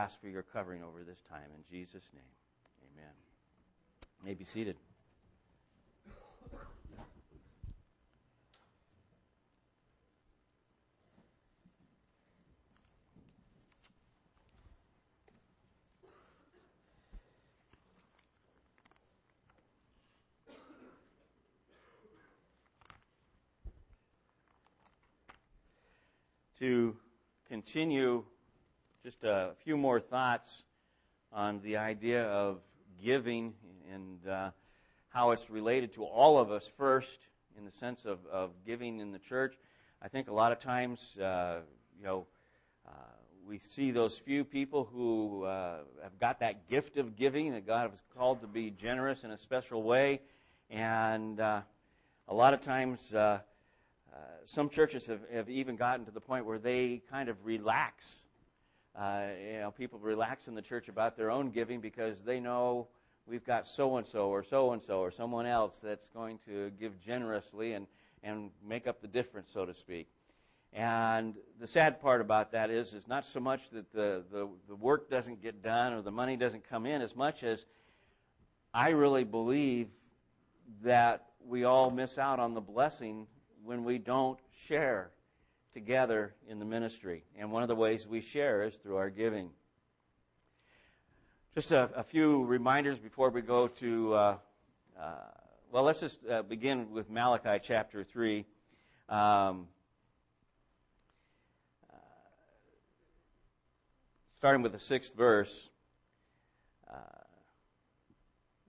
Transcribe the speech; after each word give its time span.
ask 0.00 0.18
for 0.18 0.28
your 0.28 0.42
covering 0.42 0.82
over 0.82 1.02
this 1.04 1.20
time. 1.28 1.42
In 1.54 1.62
Jesus' 1.70 2.08
name, 2.14 2.22
amen. 2.96 3.12
You 4.20 4.28
may 4.28 4.34
be 4.34 4.44
seated. 4.44 4.76
to 26.58 26.94
continue 27.48 28.22
just 29.02 29.24
a 29.24 29.52
few 29.64 29.78
more 29.78 29.98
thoughts 29.98 30.64
on 31.32 31.60
the 31.62 31.78
idea 31.78 32.24
of 32.24 32.60
giving 33.02 33.54
and 33.90 34.28
uh, 34.28 34.50
how 35.08 35.30
it's 35.30 35.48
related 35.48 35.90
to 35.92 36.04
all 36.04 36.38
of 36.38 36.50
us 36.50 36.70
first 36.76 37.18
in 37.56 37.64
the 37.64 37.70
sense 37.70 38.04
of, 38.04 38.18
of 38.30 38.50
giving 38.66 39.00
in 39.00 39.10
the 39.10 39.18
church. 39.18 39.54
I 40.02 40.08
think 40.08 40.28
a 40.28 40.34
lot 40.34 40.52
of 40.52 40.58
times, 40.58 41.16
uh, 41.18 41.60
you 41.96 42.04
know, 42.04 42.26
uh, 42.86 42.90
we 43.48 43.58
see 43.58 43.90
those 43.90 44.18
few 44.18 44.44
people 44.44 44.86
who 44.92 45.44
uh, 45.44 45.78
have 46.02 46.18
got 46.18 46.40
that 46.40 46.68
gift 46.68 46.98
of 46.98 47.16
giving 47.16 47.52
that 47.52 47.66
God 47.66 47.90
has 47.90 48.02
called 48.14 48.42
to 48.42 48.46
be 48.46 48.70
generous 48.70 49.24
in 49.24 49.30
a 49.30 49.38
special 49.38 49.82
way. 49.82 50.20
And 50.68 51.40
uh, 51.40 51.62
a 52.28 52.34
lot 52.34 52.52
of 52.52 52.60
times, 52.60 53.14
uh, 53.14 53.38
some 54.44 54.68
churches 54.68 55.06
have, 55.06 55.20
have 55.32 55.48
even 55.48 55.76
gotten 55.76 56.04
to 56.04 56.10
the 56.10 56.20
point 56.20 56.44
where 56.44 56.58
they 56.58 57.00
kind 57.10 57.28
of 57.28 57.36
relax. 57.46 58.24
Uh, 58.96 59.26
you 59.52 59.58
know, 59.60 59.70
people 59.70 59.98
relax 59.98 60.48
in 60.48 60.54
the 60.54 60.62
church 60.62 60.88
about 60.88 61.16
their 61.16 61.30
own 61.30 61.50
giving 61.50 61.80
because 61.80 62.22
they 62.22 62.40
know 62.40 62.88
we've 63.26 63.44
got 63.44 63.66
so 63.66 63.96
and 63.96 64.06
so 64.06 64.28
or 64.28 64.42
so 64.42 64.72
and 64.72 64.82
so 64.82 65.00
or 65.00 65.10
someone 65.10 65.46
else 65.46 65.78
that's 65.82 66.08
going 66.08 66.38
to 66.46 66.70
give 66.80 67.00
generously 67.00 67.74
and, 67.74 67.86
and 68.22 68.50
make 68.66 68.86
up 68.86 69.00
the 69.00 69.08
difference, 69.08 69.50
so 69.50 69.64
to 69.64 69.74
speak. 69.74 70.08
And 70.72 71.34
the 71.58 71.66
sad 71.66 72.00
part 72.00 72.20
about 72.20 72.52
that 72.52 72.70
is, 72.70 72.94
is 72.94 73.08
not 73.08 73.24
so 73.24 73.40
much 73.40 73.70
that 73.70 73.92
the, 73.92 74.24
the, 74.30 74.48
the 74.68 74.76
work 74.76 75.10
doesn't 75.10 75.42
get 75.42 75.62
done 75.62 75.92
or 75.92 76.02
the 76.02 76.12
money 76.12 76.36
doesn't 76.36 76.68
come 76.68 76.86
in 76.86 77.02
as 77.02 77.16
much 77.16 77.42
as 77.42 77.66
I 78.72 78.90
really 78.90 79.24
believe 79.24 79.88
that 80.82 81.26
we 81.44 81.64
all 81.64 81.90
miss 81.90 82.18
out 82.18 82.38
on 82.38 82.54
the 82.54 82.60
blessing 82.60 83.26
when 83.64 83.84
we 83.84 83.98
don't 83.98 84.38
share 84.66 85.10
together 85.72 86.34
in 86.48 86.58
the 86.58 86.64
ministry. 86.64 87.24
And 87.38 87.52
one 87.52 87.62
of 87.62 87.68
the 87.68 87.74
ways 87.74 88.06
we 88.06 88.20
share 88.20 88.62
is 88.62 88.74
through 88.76 88.96
our 88.96 89.10
giving. 89.10 89.50
Just 91.54 91.72
a, 91.72 91.90
a 91.94 92.02
few 92.02 92.44
reminders 92.44 92.98
before 92.98 93.30
we 93.30 93.42
go 93.42 93.68
to, 93.68 94.14
uh, 94.14 94.36
uh, 94.98 95.12
well, 95.70 95.84
let's 95.84 96.00
just 96.00 96.20
uh, 96.28 96.42
begin 96.42 96.90
with 96.90 97.10
Malachi 97.10 97.60
chapter 97.62 98.04
3. 98.04 98.44
Um, 99.08 99.66
uh, 101.92 101.96
starting 104.38 104.62
with 104.62 104.72
the 104.72 104.78
sixth 104.78 105.16
verse. 105.16 105.68
Uh, 106.88 106.96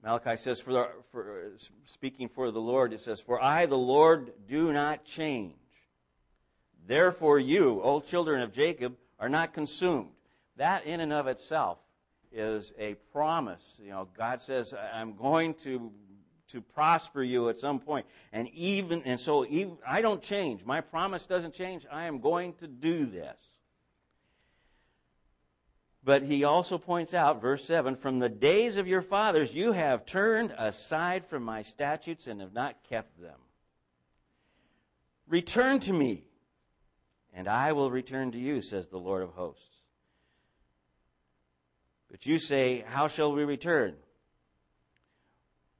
Malachi 0.03 0.37
says, 0.37 0.59
for, 0.59 0.73
the, 0.73 0.89
for 1.11 1.51
speaking 1.85 2.27
for 2.29 2.49
the 2.49 2.61
Lord, 2.61 2.93
it 2.93 3.01
says, 3.01 3.21
For 3.21 3.41
I, 3.41 3.67
the 3.67 3.77
Lord, 3.77 4.31
do 4.47 4.73
not 4.73 5.05
change. 5.05 5.60
Therefore, 6.91 7.39
you, 7.39 7.81
O 7.83 8.01
children 8.01 8.41
of 8.41 8.51
Jacob, 8.51 8.97
are 9.17 9.29
not 9.29 9.53
consumed. 9.53 10.09
That, 10.57 10.85
in 10.85 10.99
and 10.99 11.13
of 11.13 11.25
itself, 11.27 11.77
is 12.33 12.73
a 12.77 12.95
promise. 13.13 13.79
You 13.81 13.91
know, 13.91 14.09
God 14.17 14.41
says, 14.41 14.73
I'm 14.93 15.15
going 15.15 15.53
to 15.63 15.89
to 16.49 16.59
prosper 16.59 17.23
you 17.23 17.47
at 17.47 17.57
some 17.57 17.79
point. 17.79 18.05
And 18.33 18.49
even 18.49 19.03
and 19.03 19.17
so 19.17 19.45
even, 19.45 19.77
I 19.87 20.01
don't 20.01 20.21
change. 20.21 20.65
My 20.65 20.81
promise 20.81 21.25
doesn't 21.25 21.53
change. 21.53 21.85
I 21.89 22.07
am 22.07 22.19
going 22.19 22.55
to 22.55 22.67
do 22.67 23.05
this. 23.05 23.37
But 26.03 26.23
he 26.23 26.43
also 26.43 26.77
points 26.77 27.13
out, 27.13 27.41
verse 27.41 27.63
7 27.63 27.95
From 27.95 28.19
the 28.19 28.27
days 28.27 28.75
of 28.75 28.85
your 28.85 29.01
fathers 29.01 29.55
you 29.55 29.71
have 29.71 30.05
turned 30.05 30.53
aside 30.57 31.25
from 31.25 31.43
my 31.43 31.61
statutes 31.61 32.27
and 32.27 32.41
have 32.41 32.53
not 32.53 32.83
kept 32.89 33.17
them. 33.21 33.39
Return 35.25 35.79
to 35.79 35.93
me, 35.93 36.25
and 37.33 37.47
I 37.47 37.71
will 37.71 37.91
return 37.91 38.31
to 38.31 38.37
you, 38.37 38.61
says 38.61 38.87
the 38.87 38.97
Lord 38.97 39.23
of 39.23 39.31
hosts. 39.31 39.63
But 42.09 42.25
you 42.25 42.39
say, 42.39 42.83
How 42.85 43.07
shall 43.07 43.31
we 43.31 43.43
return? 43.43 43.95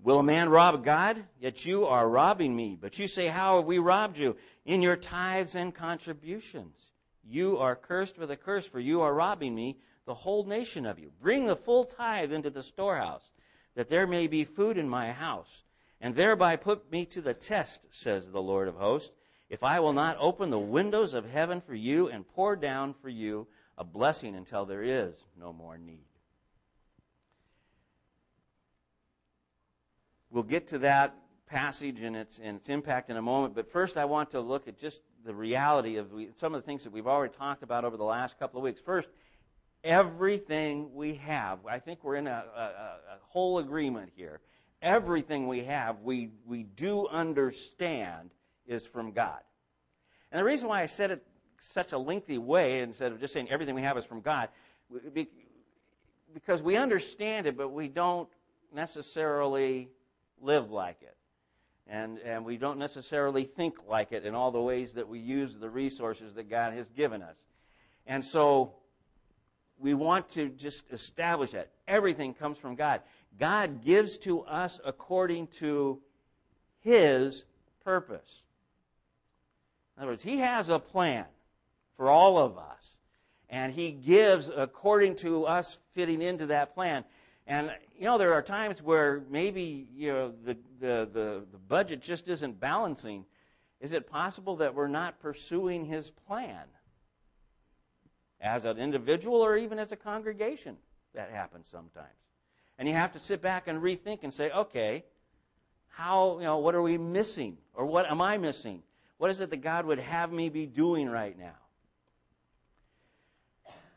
Will 0.01 0.19
a 0.19 0.23
man 0.23 0.49
rob 0.49 0.83
God? 0.83 1.23
Yet 1.39 1.65
you 1.65 1.85
are 1.85 2.07
robbing 2.07 2.55
me. 2.55 2.77
But 2.79 2.97
you 2.97 3.07
say, 3.07 3.27
How 3.27 3.57
have 3.57 3.65
we 3.65 3.79
robbed 3.79 4.17
you? 4.17 4.37
In 4.65 4.81
your 4.81 4.95
tithes 4.95 5.55
and 5.55 5.75
contributions. 5.75 6.91
You 7.23 7.57
are 7.57 7.75
cursed 7.75 8.17
with 8.17 8.31
a 8.31 8.37
curse, 8.37 8.65
for 8.65 8.79
you 8.79 9.01
are 9.01 9.13
robbing 9.13 9.53
me 9.53 9.77
the 10.05 10.13
whole 10.13 10.45
nation 10.45 10.85
of 10.85 10.99
you. 10.99 11.11
Bring 11.21 11.45
the 11.45 11.55
full 11.55 11.83
tithe 11.83 12.33
into 12.33 12.49
the 12.49 12.63
storehouse, 12.63 13.31
that 13.75 13.89
there 13.89 14.07
may 14.07 14.27
be 14.27 14.43
food 14.43 14.77
in 14.77 14.89
my 14.89 15.11
house, 15.11 15.63
and 15.99 16.15
thereby 16.15 16.55
put 16.55 16.91
me 16.91 17.05
to 17.05 17.21
the 17.21 17.33
test, 17.33 17.85
says 17.91 18.31
the 18.31 18.41
Lord 18.41 18.67
of 18.67 18.75
hosts, 18.75 19.13
if 19.51 19.63
I 19.63 19.81
will 19.81 19.91
not 19.91 20.15
open 20.17 20.49
the 20.49 20.57
windows 20.57 21.13
of 21.13 21.29
heaven 21.29 21.59
for 21.59 21.75
you 21.75 22.07
and 22.07 22.25
pour 22.25 22.55
down 22.55 22.93
for 22.93 23.09
you 23.09 23.47
a 23.77 23.83
blessing 23.83 24.33
until 24.33 24.65
there 24.65 24.81
is 24.81 25.13
no 25.37 25.51
more 25.51 25.77
need. 25.77 26.05
We'll 30.29 30.43
get 30.43 30.67
to 30.67 30.79
that 30.79 31.13
passage 31.47 31.99
and 31.99 32.15
its, 32.15 32.39
and 32.41 32.55
its 32.55 32.69
impact 32.69 33.09
in 33.09 33.17
a 33.17 33.21
moment, 33.21 33.53
but 33.53 33.69
first 33.69 33.97
I 33.97 34.05
want 34.05 34.31
to 34.31 34.39
look 34.39 34.69
at 34.69 34.79
just 34.79 35.01
the 35.25 35.35
reality 35.35 35.97
of 35.97 36.07
some 36.35 36.55
of 36.55 36.61
the 36.61 36.65
things 36.65 36.85
that 36.85 36.93
we've 36.93 37.05
already 37.05 37.33
talked 37.33 37.61
about 37.61 37.83
over 37.83 37.97
the 37.97 38.05
last 38.05 38.39
couple 38.39 38.57
of 38.57 38.63
weeks. 38.63 38.79
First, 38.79 39.09
everything 39.83 40.95
we 40.95 41.15
have, 41.15 41.59
I 41.67 41.79
think 41.79 42.05
we're 42.05 42.15
in 42.15 42.27
a, 42.27 42.45
a, 42.55 42.61
a, 42.61 42.97
whole 43.27 43.59
agreement 43.59 44.13
here. 44.15 44.39
Everything 44.81 45.49
we 45.49 45.65
have, 45.65 45.99
we, 46.03 46.29
we 46.45 46.63
do 46.63 47.05
understand 47.09 48.29
is 48.71 48.85
from 48.85 49.11
God. 49.11 49.39
And 50.31 50.39
the 50.39 50.43
reason 50.43 50.67
why 50.67 50.81
I 50.81 50.85
said 50.85 51.11
it 51.11 51.23
such 51.59 51.91
a 51.91 51.97
lengthy 51.97 52.37
way 52.37 52.81
instead 52.81 53.11
of 53.11 53.19
just 53.19 53.33
saying 53.33 53.49
everything 53.49 53.75
we 53.75 53.81
have 53.83 53.97
is 53.97 54.05
from 54.05 54.21
God, 54.21 54.49
because 56.33 56.61
we 56.61 56.75
understand 56.77 57.45
it, 57.45 57.57
but 57.57 57.69
we 57.69 57.87
don't 57.87 58.29
necessarily 58.73 59.89
live 60.41 60.71
like 60.71 61.01
it. 61.01 61.15
And, 61.87 62.19
and 62.19 62.45
we 62.45 62.57
don't 62.57 62.79
necessarily 62.79 63.43
think 63.43 63.87
like 63.87 64.11
it 64.11 64.25
in 64.25 64.33
all 64.33 64.51
the 64.51 64.61
ways 64.61 64.93
that 64.93 65.07
we 65.07 65.19
use 65.19 65.57
the 65.57 65.69
resources 65.69 66.33
that 66.35 66.49
God 66.49 66.73
has 66.73 66.87
given 66.89 67.21
us. 67.21 67.43
And 68.07 68.23
so 68.23 68.75
we 69.77 69.93
want 69.93 70.29
to 70.29 70.49
just 70.49 70.83
establish 70.91 71.51
that. 71.51 71.71
Everything 71.87 72.33
comes 72.33 72.57
from 72.57 72.75
God. 72.75 73.01
God 73.39 73.83
gives 73.83 74.17
to 74.19 74.41
us 74.41 74.79
according 74.85 75.47
to 75.47 75.99
His 76.79 77.45
purpose. 77.83 78.43
In 80.01 80.05
other 80.05 80.13
words, 80.13 80.23
He 80.23 80.39
has 80.39 80.69
a 80.69 80.79
plan 80.79 81.25
for 81.95 82.09
all 82.09 82.39
of 82.39 82.57
us, 82.57 82.95
and 83.49 83.71
He 83.71 83.91
gives 83.91 84.49
according 84.49 85.17
to 85.17 85.45
us 85.45 85.77
fitting 85.93 86.23
into 86.23 86.47
that 86.47 86.73
plan. 86.73 87.03
And 87.45 87.71
you 87.95 88.05
know, 88.05 88.17
there 88.17 88.33
are 88.33 88.41
times 88.41 88.81
where 88.81 89.21
maybe 89.29 89.87
you 89.95 90.11
know 90.11 90.33
the, 90.43 90.57
the, 90.79 91.07
the, 91.13 91.45
the 91.51 91.57
budget 91.67 92.01
just 92.01 92.27
isn't 92.29 92.59
balancing. 92.59 93.25
Is 93.79 93.93
it 93.93 94.09
possible 94.09 94.55
that 94.55 94.73
we're 94.73 94.87
not 94.87 95.19
pursuing 95.19 95.85
His 95.85 96.09
plan? 96.09 96.63
as 98.41 98.65
an 98.65 98.79
individual 98.79 99.35
or 99.35 99.55
even 99.55 99.77
as 99.77 99.91
a 99.91 99.95
congregation. 99.95 100.75
That 101.13 101.29
happens 101.29 101.67
sometimes. 101.71 102.07
And 102.79 102.87
you 102.87 102.95
have 102.95 103.11
to 103.11 103.19
sit 103.19 103.39
back 103.39 103.67
and 103.67 103.79
rethink 103.79 104.23
and 104.23 104.33
say, 104.33 104.49
okay, 104.49 105.03
how, 105.89 106.39
you 106.39 106.45
know, 106.45 106.57
what 106.57 106.73
are 106.73 106.81
we 106.81 106.97
missing? 106.97 107.55
Or 107.75 107.85
what 107.85 108.09
am 108.09 108.19
I 108.19 108.37
missing? 108.37 108.81
What 109.21 109.29
is 109.29 109.39
it 109.39 109.51
that 109.51 109.61
God 109.61 109.85
would 109.85 109.99
have 109.99 110.31
me 110.31 110.49
be 110.49 110.65
doing 110.65 111.07
right 111.07 111.37
now? 111.37 111.53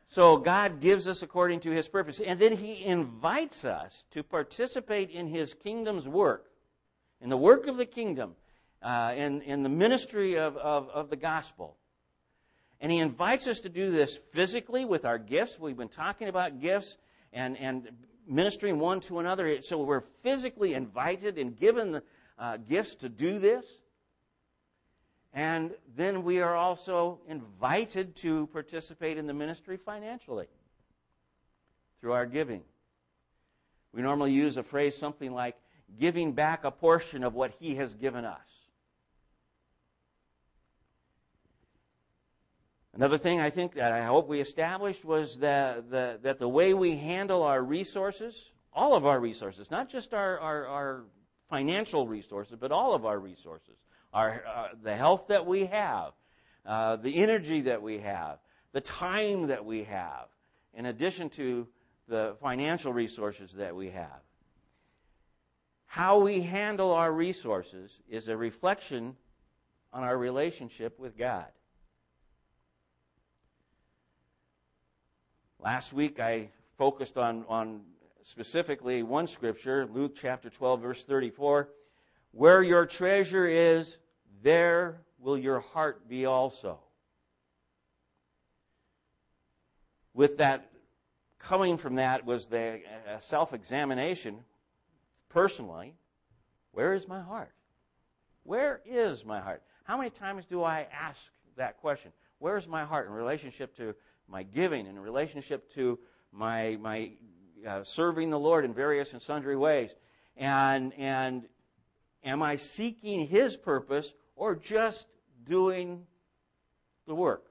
So 0.07 0.37
God 0.37 0.83
gives 0.83 1.09
us 1.09 1.23
according 1.23 1.61
to 1.61 1.71
his 1.71 1.89
purpose. 1.89 2.21
And 2.21 2.39
then 2.39 2.53
he 2.53 2.85
invites 2.85 3.65
us 3.65 4.05
to 4.11 4.23
participate 4.23 5.09
in 5.09 5.27
his 5.27 5.55
kingdom's 5.55 6.07
work, 6.07 6.51
in 7.23 7.31
the 7.31 7.39
work 7.39 7.69
of 7.69 7.79
the 7.79 7.87
kingdom, 7.87 8.35
uh, 8.83 9.15
in, 9.17 9.41
in 9.41 9.63
the 9.63 9.71
ministry 9.71 10.37
of, 10.37 10.59
of, 10.59 10.91
of 10.91 11.09
the 11.09 11.17
gospel. 11.17 11.79
And 12.79 12.93
he 12.93 12.99
invites 12.99 13.49
us 13.49 13.61
to 13.61 13.71
do 13.71 13.91
this 13.91 14.21
physically 14.35 14.85
with 14.85 15.07
our 15.07 15.17
gifts. 15.17 15.59
We've 15.59 15.75
been 15.75 15.89
talking 15.89 16.29
about 16.29 16.61
gifts 16.61 16.99
and, 17.33 17.57
and 17.57 17.89
ministering 18.29 18.79
one 18.79 19.01
to 19.01 19.21
another. 19.21 19.63
So 19.63 19.79
we're 19.79 20.05
physically 20.23 20.75
invited 20.75 21.39
and 21.39 21.59
given 21.59 21.93
the 21.93 22.03
uh, 22.39 22.59
gifts 22.59 22.97
to 22.97 23.09
do 23.09 23.39
this. 23.39 23.65
And 25.35 25.73
then 25.97 26.23
we 26.23 26.41
are 26.41 26.55
also 26.55 27.19
invited 27.29 28.15
to 28.17 28.47
participate 28.49 29.19
in 29.19 29.27
the 29.27 29.35
ministry 29.35 29.77
financially. 29.77 30.47
through 32.01 32.13
our 32.13 32.27
giving. 32.27 32.63
We 33.95 34.03
normally 34.03 34.33
use 34.33 34.59
a 34.59 34.63
phrase 34.63 34.95
something 34.95 35.33
like 35.33 35.57
giving 35.99 36.33
back 36.33 36.65
a 36.65 36.71
portion 36.71 37.25
of 37.25 37.35
what 37.35 37.53
He 37.53 37.77
has 37.77 37.95
given 37.95 38.27
us. 38.27 38.41
Another 42.95 43.17
thing 43.19 43.41
I 43.41 43.51
think 43.51 43.75
that 43.75 43.91
I 43.91 44.05
hope 44.05 44.29
we 44.29 44.41
established 44.41 45.05
was 45.05 45.39
that 45.39 45.91
the, 45.91 46.19
that 46.23 46.39
the 46.39 46.49
way 46.49 46.75
we 46.75 46.97
handle 46.97 47.43
our 47.43 47.63
resources, 47.63 48.53
all 48.73 48.95
of 48.95 49.07
our 49.07 49.19
resources, 49.19 49.71
not 49.71 49.89
just 49.89 50.15
our, 50.15 50.39
our, 50.39 50.67
our 50.67 51.05
financial 51.49 52.07
resources, 52.07 52.57
but 52.61 52.71
all 52.71 52.95
of 52.95 53.05
our 53.05 53.19
resources, 53.19 53.77
our, 54.15 54.45
uh, 54.47 54.69
the 54.83 54.95
health 54.95 55.27
that 55.29 55.45
we 55.45 55.67
have, 55.67 56.13
uh, 56.65 56.97
the 56.97 57.17
energy 57.17 57.63
that 57.63 57.83
we 57.83 57.99
have, 57.99 58.39
the 58.73 58.81
time 58.81 59.49
that 59.49 59.65
we 59.65 59.85
have, 59.85 60.29
in 60.73 60.87
addition 60.87 61.29
to 61.31 61.67
the 62.09 62.37
financial 62.41 62.93
resources 62.93 63.53
that 63.53 63.75
we 63.75 63.91
have. 63.91 64.23
How 65.87 66.21
we 66.21 66.41
handle 66.41 66.93
our 66.93 67.13
resources 67.13 68.01
is 68.09 68.29
a 68.29 68.37
reflection 68.37 69.17
on 69.93 70.05
our 70.05 70.17
relationship 70.17 70.99
with 70.99 71.17
God. 71.19 71.47
Last 75.61 75.93
week 75.93 76.21
I 76.21 76.51
focused 76.79 77.17
on, 77.17 77.45
on 77.49 77.83
specifically 78.23 79.03
one 79.03 79.27
scripture, 79.27 79.87
Luke 79.93 80.17
chapter 80.21 80.51
12, 80.51 80.81
verse 80.81 81.05
34. 81.05 81.69
Where 82.33 82.63
your 82.63 82.87
treasure 82.87 83.47
is, 83.47 83.99
there 84.45 85.01
will 85.19 85.39
your 85.39 85.61
heart 85.61 86.09
be 86.09 86.27
also. 86.27 86.79
With 90.13 90.39
that, 90.39 90.71
coming 91.39 91.77
from 91.79 91.97
that 91.97 92.25
was 92.25 92.47
the 92.47 92.81
uh, 93.13 93.19
self 93.19 93.53
examination 93.53 94.45
personally. 95.29 95.95
Where 96.71 96.95
is 96.95 97.09
my 97.09 97.21
heart? 97.21 97.53
Where 98.45 98.83
is 98.85 99.25
my 99.25 99.41
heart? 99.41 99.63
How 99.85 99.97
many 99.97 100.11
times 100.11 100.45
do 100.45 100.63
I 100.63 100.87
ask 100.93 101.21
that 101.57 101.79
question? 101.79 102.13
Where 102.39 102.57
is 102.57 102.69
my 102.69 102.85
heart 102.85 103.07
in 103.07 103.13
relationship 103.13 103.77
to 103.79 103.95
my 104.29 104.43
giving, 104.43 104.87
in 104.87 104.99
relationship 104.99 105.71
to 105.71 105.99
my, 106.33 106.77
my 106.81 107.13
uh, 107.67 107.83
serving 107.85 108.31
the 108.31 108.39
Lord 108.39 108.65
in 108.65 108.75
various 108.75 109.13
and 109.13 109.23
sundry 109.23 109.57
ways. 109.57 109.91
And, 110.37 110.93
and 110.95 111.45
am 112.25 112.43
I 112.43 112.57
seeking 112.57 113.27
His 113.27 113.57
purpose 113.57 114.13
or 114.37 114.55
just 114.55 115.07
doing 115.45 116.07
the 117.07 117.15
work? 117.15 117.45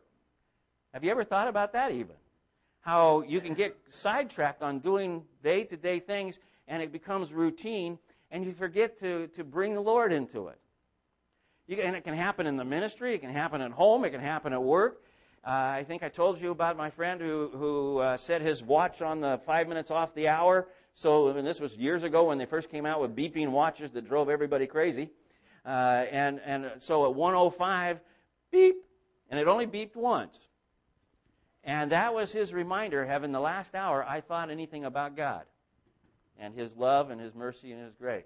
Have 0.94 1.04
you 1.04 1.12
ever 1.12 1.24
thought 1.24 1.48
about 1.48 1.74
that 1.74 1.92
even? 1.92 2.16
How 2.82 3.22
you 3.22 3.40
can 3.42 3.54
get 3.54 3.78
sidetracked 3.90 4.62
on 4.62 4.80
doing 4.80 5.24
day 5.42 5.64
to 5.64 5.78
day 5.78 6.00
things 6.00 6.40
and 6.68 6.82
it 6.82 6.92
becomes 6.92 7.32
routine 7.32 7.98
and 8.32 8.46
you 8.46 8.54
forget 8.54 9.00
to, 9.00 9.28
to 9.28 9.44
bring 9.44 9.74
the 9.74 9.82
Lord 9.82 10.12
into 10.12 10.48
it. 10.48 10.60
You, 11.68 11.78
and 11.78 11.96
it 11.96 12.04
can 12.04 12.14
happen 12.14 12.46
in 12.46 12.58
the 12.58 12.66
ministry, 12.66 13.16
it 13.16 13.20
can 13.20 13.30
happen 13.30 13.62
at 13.62 13.72
home, 13.72 14.04
it 14.04 14.10
can 14.10 14.20
happen 14.20 14.52
at 14.52 14.62
work, 14.62 15.02
uh, 15.46 15.76
I 15.76 15.84
think 15.86 16.04
I 16.04 16.10
told 16.10 16.40
you 16.40 16.52
about 16.52 16.78
my 16.78 16.90
friend 16.90 17.20
who, 17.20 17.50
who 17.52 17.98
uh, 17.98 18.16
set 18.16 18.42
his 18.42 18.64
watch 18.64 19.02
on 19.02 19.20
the 19.20 19.42
five 19.46 19.68
minutes 19.68 19.92
off 19.92 20.16
the 20.16 20.30
hour. 20.30 20.70
So, 20.94 21.28
and 21.28 21.46
this 21.46 21.60
was 21.60 21.76
years 21.76 22.04
ago 22.04 22.24
when 22.24 22.38
they 22.38 22.46
first 22.46 22.70
came 22.70 22.86
out 22.86 23.02
with 23.02 23.14
beeping 23.14 23.50
watches 23.50 23.92
that 23.92 24.08
drove 24.08 24.30
everybody 24.30 24.68
crazy. 24.68 25.10
Uh, 25.66 26.06
and, 26.12 26.42
and 26.46 26.72
so 26.80 27.06
at 27.06 27.16
105, 27.16 28.00
beep, 28.52 28.76
and 29.30 29.40
it 29.40 29.48
only 29.48 29.66
beeped 29.66 29.96
once. 29.96 30.40
And 31.64 31.92
that 31.92 32.14
was 32.14 32.32
his 32.32 32.54
reminder, 32.54 33.06
having 33.06 33.32
the 33.32 33.40
last 33.40 33.74
hour, 33.74 34.04
I 34.04 34.22
thought 34.22 34.50
anything 34.50 34.84
about 34.84 35.16
God 35.16 35.44
and 36.38 36.54
his 36.54 36.76
love 36.76 37.10
and 37.10 37.22
his 37.22 37.34
mercy 37.34 37.72
and 37.72 37.82
his 37.82 37.94
grace. 37.94 38.26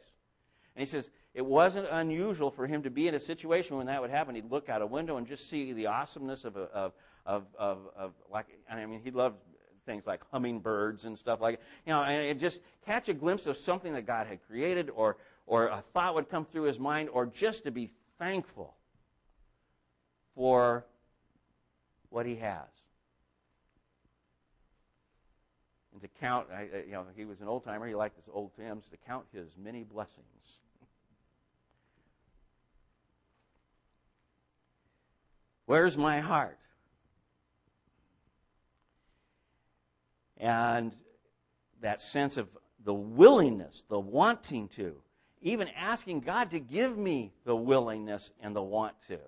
And 0.75 0.81
he 0.81 0.85
says, 0.85 1.09
it 1.33 1.45
wasn't 1.45 1.87
unusual 1.91 2.49
for 2.49 2.65
him 2.65 2.83
to 2.83 2.89
be 2.89 3.07
in 3.07 3.13
a 3.13 3.19
situation 3.19 3.77
when 3.77 3.87
that 3.87 4.01
would 4.01 4.09
happen. 4.09 4.33
He'd 4.33 4.49
look 4.49 4.69
out 4.69 4.81
a 4.81 4.87
window 4.87 5.17
and 5.17 5.27
just 5.27 5.49
see 5.49 5.73
the 5.73 5.87
awesomeness 5.87 6.45
of, 6.45 6.57
of, 6.57 6.93
of, 7.25 7.43
of, 7.57 7.77
of 7.95 8.13
like, 8.31 8.47
I 8.69 8.85
mean, 8.85 9.01
he 9.03 9.11
loved 9.11 9.37
things 9.85 10.05
like 10.05 10.21
hummingbirds 10.31 11.05
and 11.05 11.17
stuff 11.17 11.39
like, 11.39 11.59
you 11.85 11.93
know, 11.93 12.03
and 12.03 12.39
just 12.39 12.61
catch 12.85 13.07
a 13.09 13.13
glimpse 13.13 13.47
of 13.47 13.57
something 13.57 13.93
that 13.93 14.05
God 14.05 14.27
had 14.27 14.39
created 14.47 14.89
or, 14.89 15.17
or 15.47 15.67
a 15.67 15.81
thought 15.93 16.13
would 16.13 16.29
come 16.29 16.45
through 16.45 16.63
his 16.63 16.77
mind 16.77 17.09
or 17.09 17.25
just 17.25 17.63
to 17.63 17.71
be 17.71 17.89
thankful 18.19 18.75
for 20.35 20.85
what 22.09 22.25
he 22.25 22.35
has. 22.35 22.67
And 25.93 26.01
to 26.01 26.07
count, 26.19 26.47
you 26.85 26.91
know, 26.91 27.05
he 27.15 27.25
was 27.25 27.41
an 27.41 27.47
old 27.47 27.63
timer. 27.63 27.87
He 27.87 27.95
liked 27.95 28.17
this 28.17 28.29
old 28.31 28.51
hymns 28.57 28.85
to 28.91 28.97
count 29.07 29.25
his 29.33 29.47
many 29.57 29.83
blessings. 29.83 30.59
Where's 35.65 35.97
my 35.97 36.19
heart? 36.19 36.59
And 40.37 40.93
that 41.81 42.01
sense 42.01 42.37
of 42.37 42.47
the 42.85 42.93
willingness, 42.93 43.83
the 43.89 43.99
wanting 43.99 44.67
to, 44.69 45.01
even 45.41 45.67
asking 45.69 46.21
God 46.21 46.51
to 46.51 46.59
give 46.59 46.97
me 46.97 47.33
the 47.45 47.55
willingness 47.55 48.31
and 48.41 48.55
the 48.55 48.61
want 48.61 48.95
to. 49.07 49.19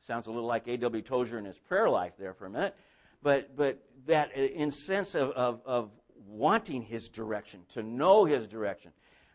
Sounds 0.00 0.26
a 0.26 0.30
little 0.30 0.48
like 0.48 0.66
A.W. 0.66 1.02
Tozer 1.02 1.38
in 1.38 1.44
his 1.44 1.58
prayer 1.58 1.88
life 1.88 2.12
there 2.18 2.34
for 2.34 2.46
a 2.46 2.50
minute. 2.50 2.74
But, 3.22 3.56
but 3.56 3.78
that 4.06 4.36
in 4.36 4.70
sense 4.70 5.14
of, 5.14 5.30
of, 5.30 5.60
of 5.64 5.90
wanting 6.26 6.82
his 6.82 7.08
direction, 7.08 7.60
to 7.74 7.82
know 7.82 8.24
his 8.24 8.48
direction. 8.48 8.90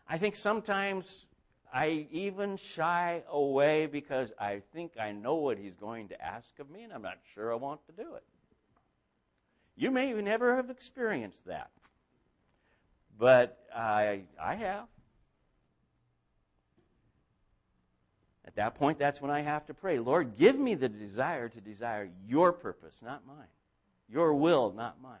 I 0.08 0.18
think 0.18 0.36
sometimes 0.36 1.26
I 1.72 2.06
even 2.10 2.56
shy 2.56 3.22
away 3.30 3.86
because 3.86 4.32
I 4.38 4.62
think 4.72 4.92
I 5.00 5.12
know 5.12 5.36
what 5.36 5.58
he's 5.58 5.76
going 5.76 6.08
to 6.08 6.22
ask 6.22 6.58
of 6.58 6.70
me, 6.70 6.82
and 6.82 6.92
I'm 6.92 7.02
not 7.02 7.18
sure 7.34 7.52
I 7.52 7.56
want 7.56 7.84
to 7.86 7.92
do 7.92 8.14
it. 8.14 8.24
You 9.76 9.90
may 9.90 10.12
never 10.12 10.56
have 10.56 10.70
experienced 10.70 11.46
that, 11.46 11.70
but 13.18 13.58
I, 13.74 14.22
I 14.40 14.54
have. 14.56 14.86
At 18.48 18.56
that 18.56 18.76
point, 18.76 18.98
that's 18.98 19.20
when 19.20 19.30
I 19.30 19.42
have 19.42 19.66
to 19.66 19.74
pray 19.74 19.98
Lord, 19.98 20.38
give 20.38 20.58
me 20.58 20.74
the 20.74 20.88
desire 20.88 21.50
to 21.50 21.60
desire 21.60 22.08
your 22.26 22.50
purpose, 22.50 22.94
not 23.02 23.26
mine. 23.26 23.46
Your 24.08 24.32
will, 24.32 24.72
not 24.72 25.02
mine. 25.02 25.18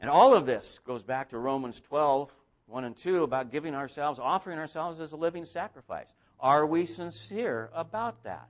And 0.00 0.08
all 0.08 0.32
of 0.32 0.46
this 0.46 0.80
goes 0.86 1.02
back 1.02 1.28
to 1.28 1.38
Romans 1.38 1.78
12, 1.78 2.32
1 2.68 2.84
and 2.84 2.96
2, 2.96 3.22
about 3.22 3.52
giving 3.52 3.74
ourselves, 3.74 4.18
offering 4.18 4.58
ourselves 4.58 4.98
as 4.98 5.12
a 5.12 5.16
living 5.16 5.44
sacrifice. 5.44 6.08
Are 6.40 6.64
we 6.64 6.86
sincere 6.86 7.68
about 7.74 8.24
that? 8.24 8.48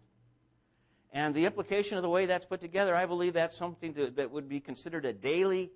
And 1.12 1.34
the 1.34 1.46
implication 1.46 1.96
of 1.96 2.04
the 2.04 2.08
way 2.08 2.26
that's 2.26 2.44
put 2.44 2.60
together, 2.60 2.94
I 2.94 3.06
believe 3.06 3.32
that's 3.32 3.56
something 3.56 3.94
to, 3.94 4.10
that 4.12 4.30
would 4.30 4.48
be 4.48 4.60
considered 4.60 5.04
a 5.04 5.12
daily, 5.12 5.72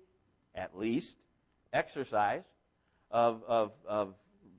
at 0.55 0.77
least, 0.77 1.17
exercise 1.73 2.45
of, 3.15 3.43
of, 3.47 3.71
of 3.87 4.13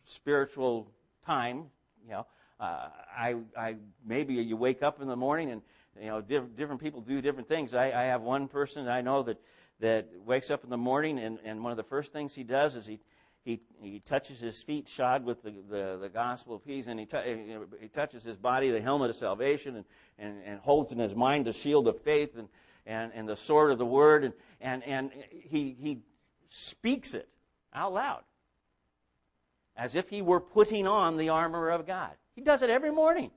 spiritual 0.06 0.90
time. 1.26 1.64
You 2.02 2.12
know, 2.12 2.26
uh, 2.58 2.88
I, 3.14 3.36
I 3.56 3.76
maybe 4.04 4.34
you 4.34 4.56
wake 4.56 4.82
up 4.82 5.02
in 5.02 5.08
the 5.08 5.16
morning 5.16 5.50
and 5.50 5.62
you 6.00 6.06
know 6.06 6.22
diff- 6.22 6.56
different 6.56 6.80
people 6.80 7.02
do 7.02 7.20
different 7.20 7.48
things. 7.48 7.74
I, 7.74 7.88
I 7.88 8.04
have 8.04 8.22
one 8.22 8.48
person 8.48 8.88
I 8.88 9.02
know 9.02 9.22
that 9.24 9.38
that 9.80 10.08
wakes 10.24 10.50
up 10.50 10.64
in 10.64 10.70
the 10.70 10.78
morning 10.78 11.18
and, 11.18 11.38
and 11.44 11.62
one 11.62 11.70
of 11.70 11.76
the 11.76 11.82
first 11.82 12.14
things 12.14 12.34
he 12.34 12.44
does 12.44 12.74
is 12.76 12.86
he 12.86 12.98
he, 13.44 13.60
he 13.80 14.00
touches 14.00 14.40
his 14.40 14.60
feet 14.62 14.88
shod 14.88 15.24
with 15.24 15.42
the, 15.42 15.52
the, 15.70 15.98
the 16.00 16.08
gospel 16.08 16.56
of 16.56 16.66
peace, 16.66 16.88
and 16.88 16.98
he, 16.98 17.06
t- 17.06 17.16
he 17.80 17.86
touches 17.86 18.24
his 18.24 18.36
body, 18.36 18.72
the 18.72 18.80
helmet 18.80 19.08
of 19.08 19.14
salvation, 19.14 19.76
and, 19.76 19.84
and, 20.18 20.42
and 20.44 20.58
holds 20.58 20.90
in 20.90 20.98
his 20.98 21.14
mind 21.14 21.44
the 21.44 21.52
shield 21.52 21.86
of 21.86 21.96
faith 22.00 22.36
and, 22.36 22.48
and, 22.86 23.12
and 23.14 23.28
the 23.28 23.36
sword 23.36 23.70
of 23.70 23.78
the 23.78 23.86
word, 23.86 24.24
and, 24.24 24.34
and, 24.60 24.82
and 24.82 25.12
he, 25.30 25.76
he 25.78 26.00
speaks 26.48 27.14
it 27.14 27.28
out 27.72 27.92
loud 27.92 28.24
as 29.76 29.94
if 29.94 30.08
he 30.08 30.22
were 30.22 30.40
putting 30.40 30.86
on 30.86 31.16
the 31.16 31.28
armor 31.28 31.70
of 31.70 31.86
God. 31.86 32.10
He 32.34 32.40
does 32.40 32.62
it 32.62 32.70
every 32.70 32.90
morning. 32.90 33.30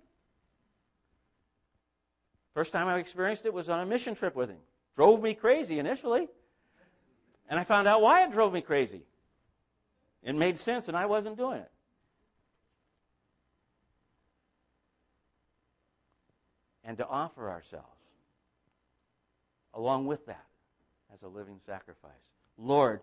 First 2.53 2.71
time 2.71 2.87
I 2.87 2.97
experienced 2.97 3.45
it 3.45 3.53
was 3.53 3.69
on 3.69 3.79
a 3.79 3.85
mission 3.85 4.15
trip 4.15 4.35
with 4.35 4.49
him. 4.49 4.59
Drove 4.95 5.21
me 5.21 5.33
crazy 5.33 5.79
initially. 5.79 6.27
And 7.49 7.59
I 7.59 7.63
found 7.63 7.87
out 7.87 8.01
why 8.01 8.23
it 8.23 8.31
drove 8.31 8.53
me 8.53 8.61
crazy. 8.61 9.03
It 10.23 10.35
made 10.35 10.59
sense, 10.59 10.87
and 10.87 10.97
I 10.97 11.05
wasn't 11.05 11.37
doing 11.37 11.59
it. 11.59 11.71
And 16.83 16.97
to 16.97 17.07
offer 17.07 17.49
ourselves 17.49 17.85
along 19.73 20.07
with 20.07 20.25
that 20.25 20.45
as 21.13 21.23
a 21.23 21.27
living 21.27 21.59
sacrifice. 21.65 22.11
Lord, 22.57 23.01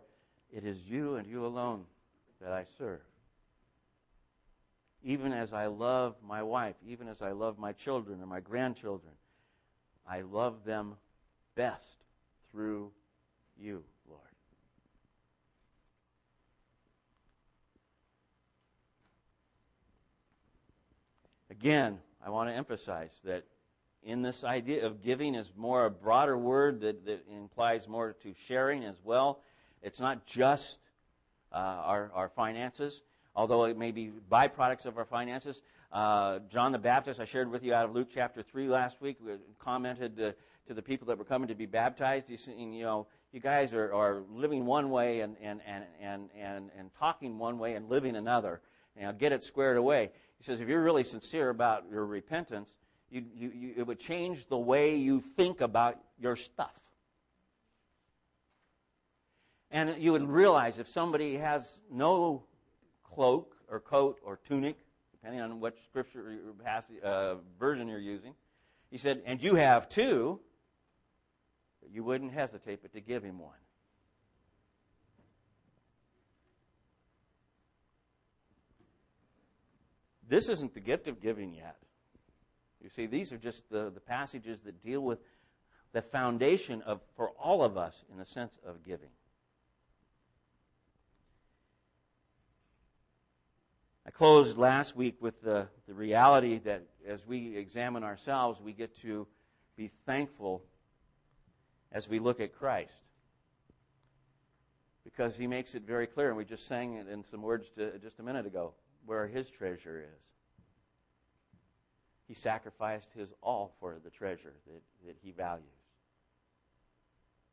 it 0.53 0.65
is 0.65 0.79
you 0.87 1.17
and 1.17 1.27
you 1.27 1.47
alone 1.47 1.85
that 2.41 2.53
I 2.53 2.65
serve. 2.79 3.01
Even 5.07 5.33
as 5.33 5.53
I 5.53 5.67
love 5.67 6.17
my 6.27 6.43
wife, 6.43 6.75
even 6.85 7.07
as 7.07 7.23
I 7.23 7.31
love 7.31 7.61
my 7.61 7.73
children 7.73 8.21
or 8.21 8.27
my 8.27 8.41
grandchildren, 8.41 9.13
I 10.05 10.23
love 10.23 10.65
them 10.65 10.97
best 11.55 12.05
through 12.51 12.91
you, 13.57 13.85
Lord. 14.09 14.21
Again, 21.53 22.01
I 22.21 22.31
want 22.31 22.51
to 22.51 22.55
emphasize 22.57 23.13
that 23.23 23.45
in 24.03 24.23
this 24.23 24.43
idea 24.43 24.85
of 24.85 25.03
giving 25.03 25.37
is 25.37 25.53
more 25.57 25.87
a 25.87 25.91
broader 25.91 26.37
word 26.37 26.81
that, 26.81 27.07
that 27.07 27.25
implies 27.33 27.87
more 27.87 28.17
to 28.25 28.35
sharing 28.49 28.83
as 28.83 28.97
well. 29.05 29.41
It's 29.83 30.01
not 30.01 30.27
just 30.27 30.81
uh, 31.53 31.59
our, 31.59 32.11
our 32.13 32.29
finances, 32.29 33.03
although 33.37 33.65
it 33.65 33.77
may 33.77 33.93
be 33.93 34.11
byproducts 34.33 34.87
of 34.87 34.97
our 34.99 35.05
finances. 35.05 35.63
Uh, 35.93 36.41
John 36.49 36.73
the 36.73 36.79
Baptist, 36.79 37.21
I 37.21 37.27
shared 37.27 37.51
with 37.51 37.63
you 37.63 37.75
out 37.75 37.85
of 37.85 37.95
Luke 37.95 38.09
chapter 38.13 38.43
3 38.43 38.69
last 38.69 39.01
week, 39.01 39.19
commented 39.59 40.17
to, 40.17 40.35
to 40.67 40.75
the 40.75 40.83
people 40.83 41.07
that 41.09 41.19
were 41.19 41.25
coming 41.25 41.49
to 41.49 41.55
be 41.55 41.67
baptized. 41.67 42.29
He's 42.29 42.43
saying, 42.43 42.73
you 42.73 42.85
know, 42.85 43.07
you 43.33 43.41
guys 43.41 43.75
are, 43.75 43.93
are 43.93 44.23
living 44.33 44.65
one 44.65 44.91
way 44.91 45.21
and, 45.21 45.37
and, 45.41 45.61
and, 45.67 45.85
and, 46.01 46.31
and, 46.37 46.71
and 46.77 46.91
talking 46.99 47.39
one 47.39 47.59
way 47.59 47.75
and 47.75 47.89
living 47.89 48.17
another. 48.17 48.63
Know, 48.99 49.13
get 49.13 49.33
it 49.33 49.45
squared 49.45 49.77
away. 49.77 50.11
He 50.39 50.45
says, 50.45 50.63
if 50.63 50.69
you're 50.69 50.83
really 50.83 51.05
sincere 51.05 51.51
about 51.51 51.85
your 51.91 52.07
repentance, 52.07 52.71
you, 53.11 53.25
you, 53.35 53.53
you, 53.55 53.75
it 53.77 53.87
would 53.87 54.01
change 54.01 54.47
the 54.47 54.57
way 54.57 54.97
you 54.97 55.23
think 55.37 55.61
about 55.61 55.99
your 56.19 56.35
stuff. 56.35 56.73
And 59.71 59.97
you 59.99 60.13
would 60.13 60.27
realize 60.27 60.79
if 60.79 60.89
somebody 60.89 61.37
has 61.37 61.83
no 61.91 62.45
cloak 63.15 63.57
or 63.69 63.81
coat 63.81 64.19
or 64.23 64.39
tunic, 64.49 64.77
depending 65.13 65.41
on 65.41 65.61
what 65.61 65.75
scripture 65.85 66.39
uh, 67.03 67.35
version 67.59 67.89
you're 67.89 67.99
using, 67.99 68.35
he 68.91 68.99
said, 68.99 69.23
and 69.27 69.43
you 69.43 69.57
have 69.57 69.89
two, 69.89 70.41
you 71.93 72.05
wouldn't 72.05 72.33
hesitate 72.33 72.83
but 72.83 72.93
to 72.93 73.01
give 73.01 73.23
him 73.23 73.39
one. 73.39 73.53
This 80.29 80.49
isn't 80.49 80.75
the 80.75 80.81
gift 80.81 81.07
of 81.07 81.21
giving 81.21 81.55
yet. 81.55 81.77
You 82.83 82.91
see, 82.91 83.07
these 83.07 83.33
are 83.33 83.39
just 83.39 83.69
the, 83.71 83.91
the 83.91 84.01
passages 84.01 84.63
that 84.63 84.81
deal 84.81 85.01
with 85.01 85.21
the 85.93 86.03
foundation 86.03 86.83
of 86.83 87.01
for 87.17 87.31
all 87.31 87.63
of 87.63 87.77
us 87.77 88.05
in 88.11 88.19
the 88.19 88.27
sense 88.27 88.59
of 88.67 88.85
giving. 88.85 89.09
Closed 94.17 94.57
last 94.57 94.97
week 94.97 95.17
with 95.21 95.43
the, 95.43 95.69
the 95.87 95.93
reality 95.93 96.59
that 96.59 96.83
as 97.07 97.27
we 97.27 97.55
examine 97.55 98.03
ourselves, 98.03 98.63
we 98.63 98.73
get 98.73 98.97
to 99.03 99.27
be 99.77 99.91
thankful 100.07 100.63
as 101.93 102.09
we 102.09 102.19
look 102.19 102.41
at 102.41 102.55
Christ. 102.55 102.95
Because 105.05 105.37
he 105.37 105.47
makes 105.47 105.75
it 105.75 105.83
very 105.83 106.07
clear, 106.07 106.29
and 106.29 106.37
we 106.37 106.47
just 106.47 106.67
sang 106.67 106.95
it 106.95 107.09
in 107.09 107.23
some 107.25 107.43
words 107.43 107.69
to, 107.77 107.99
just 107.99 108.19
a 108.19 108.23
minute 108.23 108.47
ago, 108.47 108.73
where 109.05 109.27
his 109.27 109.51
treasure 109.51 110.01
is. 110.01 110.25
He 112.27 112.35
sacrificed 112.35 113.11
his 113.15 113.33
all 113.43 113.75
for 113.81 113.99
the 114.03 114.11
treasure 114.11 114.55
that, 114.67 114.83
that 115.07 115.17
he 115.23 115.31
values. 115.31 115.67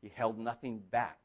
He 0.00 0.10
held 0.14 0.38
nothing 0.38 0.82
back. 0.90 1.18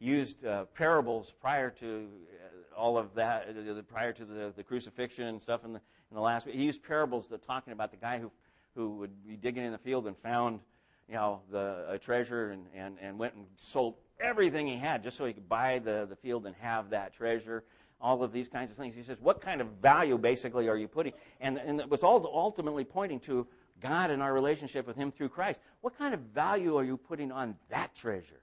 Used 0.00 0.44
uh, 0.44 0.64
parables 0.74 1.32
prior 1.40 1.70
to 1.70 2.06
uh, 2.06 2.78
all 2.78 2.96
of 2.96 3.14
that, 3.14 3.48
uh, 3.48 3.82
prior 3.82 4.12
to 4.12 4.24
the, 4.24 4.52
the 4.56 4.62
crucifixion 4.62 5.26
and 5.26 5.42
stuff 5.42 5.64
in 5.64 5.72
the, 5.72 5.80
in 6.10 6.14
the 6.14 6.20
last 6.20 6.46
week. 6.46 6.54
He 6.54 6.64
used 6.64 6.82
parables 6.82 7.28
that 7.28 7.42
talking 7.42 7.72
about 7.72 7.90
the 7.90 7.96
guy 7.96 8.18
who, 8.18 8.30
who 8.74 8.90
would 8.96 9.26
be 9.26 9.36
digging 9.36 9.64
in 9.64 9.72
the 9.72 9.78
field 9.78 10.06
and 10.06 10.16
found 10.18 10.60
you 11.08 11.14
know, 11.14 11.40
the 11.50 11.86
a 11.88 11.98
treasure 11.98 12.50
and, 12.50 12.66
and, 12.74 12.96
and 13.00 13.18
went 13.18 13.34
and 13.34 13.46
sold 13.56 13.94
everything 14.20 14.66
he 14.66 14.76
had 14.76 15.02
just 15.02 15.16
so 15.16 15.24
he 15.24 15.32
could 15.32 15.48
buy 15.48 15.78
the, 15.78 16.06
the 16.08 16.16
field 16.16 16.46
and 16.46 16.54
have 16.60 16.90
that 16.90 17.12
treasure 17.12 17.64
all 18.00 18.22
of 18.22 18.32
these 18.32 18.48
kinds 18.48 18.70
of 18.70 18.76
things. 18.76 18.94
He 18.94 19.02
says, 19.02 19.18
What 19.20 19.40
kind 19.40 19.60
of 19.60 19.68
value 19.82 20.18
basically 20.18 20.68
are 20.68 20.76
you 20.76 20.88
putting? 20.88 21.12
And, 21.40 21.58
and 21.58 21.80
it 21.80 21.90
was 21.90 22.02
all 22.02 22.24
ultimately 22.32 22.84
pointing 22.84 23.20
to 23.20 23.46
God 23.80 24.10
and 24.10 24.22
our 24.22 24.32
relationship 24.32 24.86
with 24.86 24.96
Him 24.96 25.10
through 25.10 25.30
Christ. 25.30 25.60
What 25.80 25.96
kind 25.96 26.14
of 26.14 26.20
value 26.20 26.76
are 26.76 26.84
you 26.84 26.96
putting 26.96 27.32
on 27.32 27.56
that 27.70 27.94
treasure? 27.94 28.40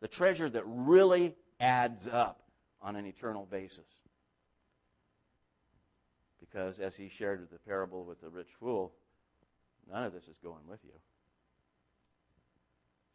The 0.00 0.08
treasure 0.08 0.48
that 0.50 0.64
really 0.66 1.34
adds 1.60 2.06
up 2.06 2.42
on 2.82 2.96
an 2.96 3.06
eternal 3.06 3.46
basis. 3.46 3.86
Because 6.38 6.78
as 6.78 6.94
he 6.94 7.08
shared 7.08 7.40
with 7.40 7.50
the 7.50 7.58
parable 7.58 8.04
with 8.04 8.20
the 8.20 8.28
rich 8.28 8.50
fool, 8.60 8.92
none 9.90 10.04
of 10.04 10.12
this 10.12 10.28
is 10.28 10.38
going 10.42 10.66
with 10.68 10.80
you. 10.84 10.92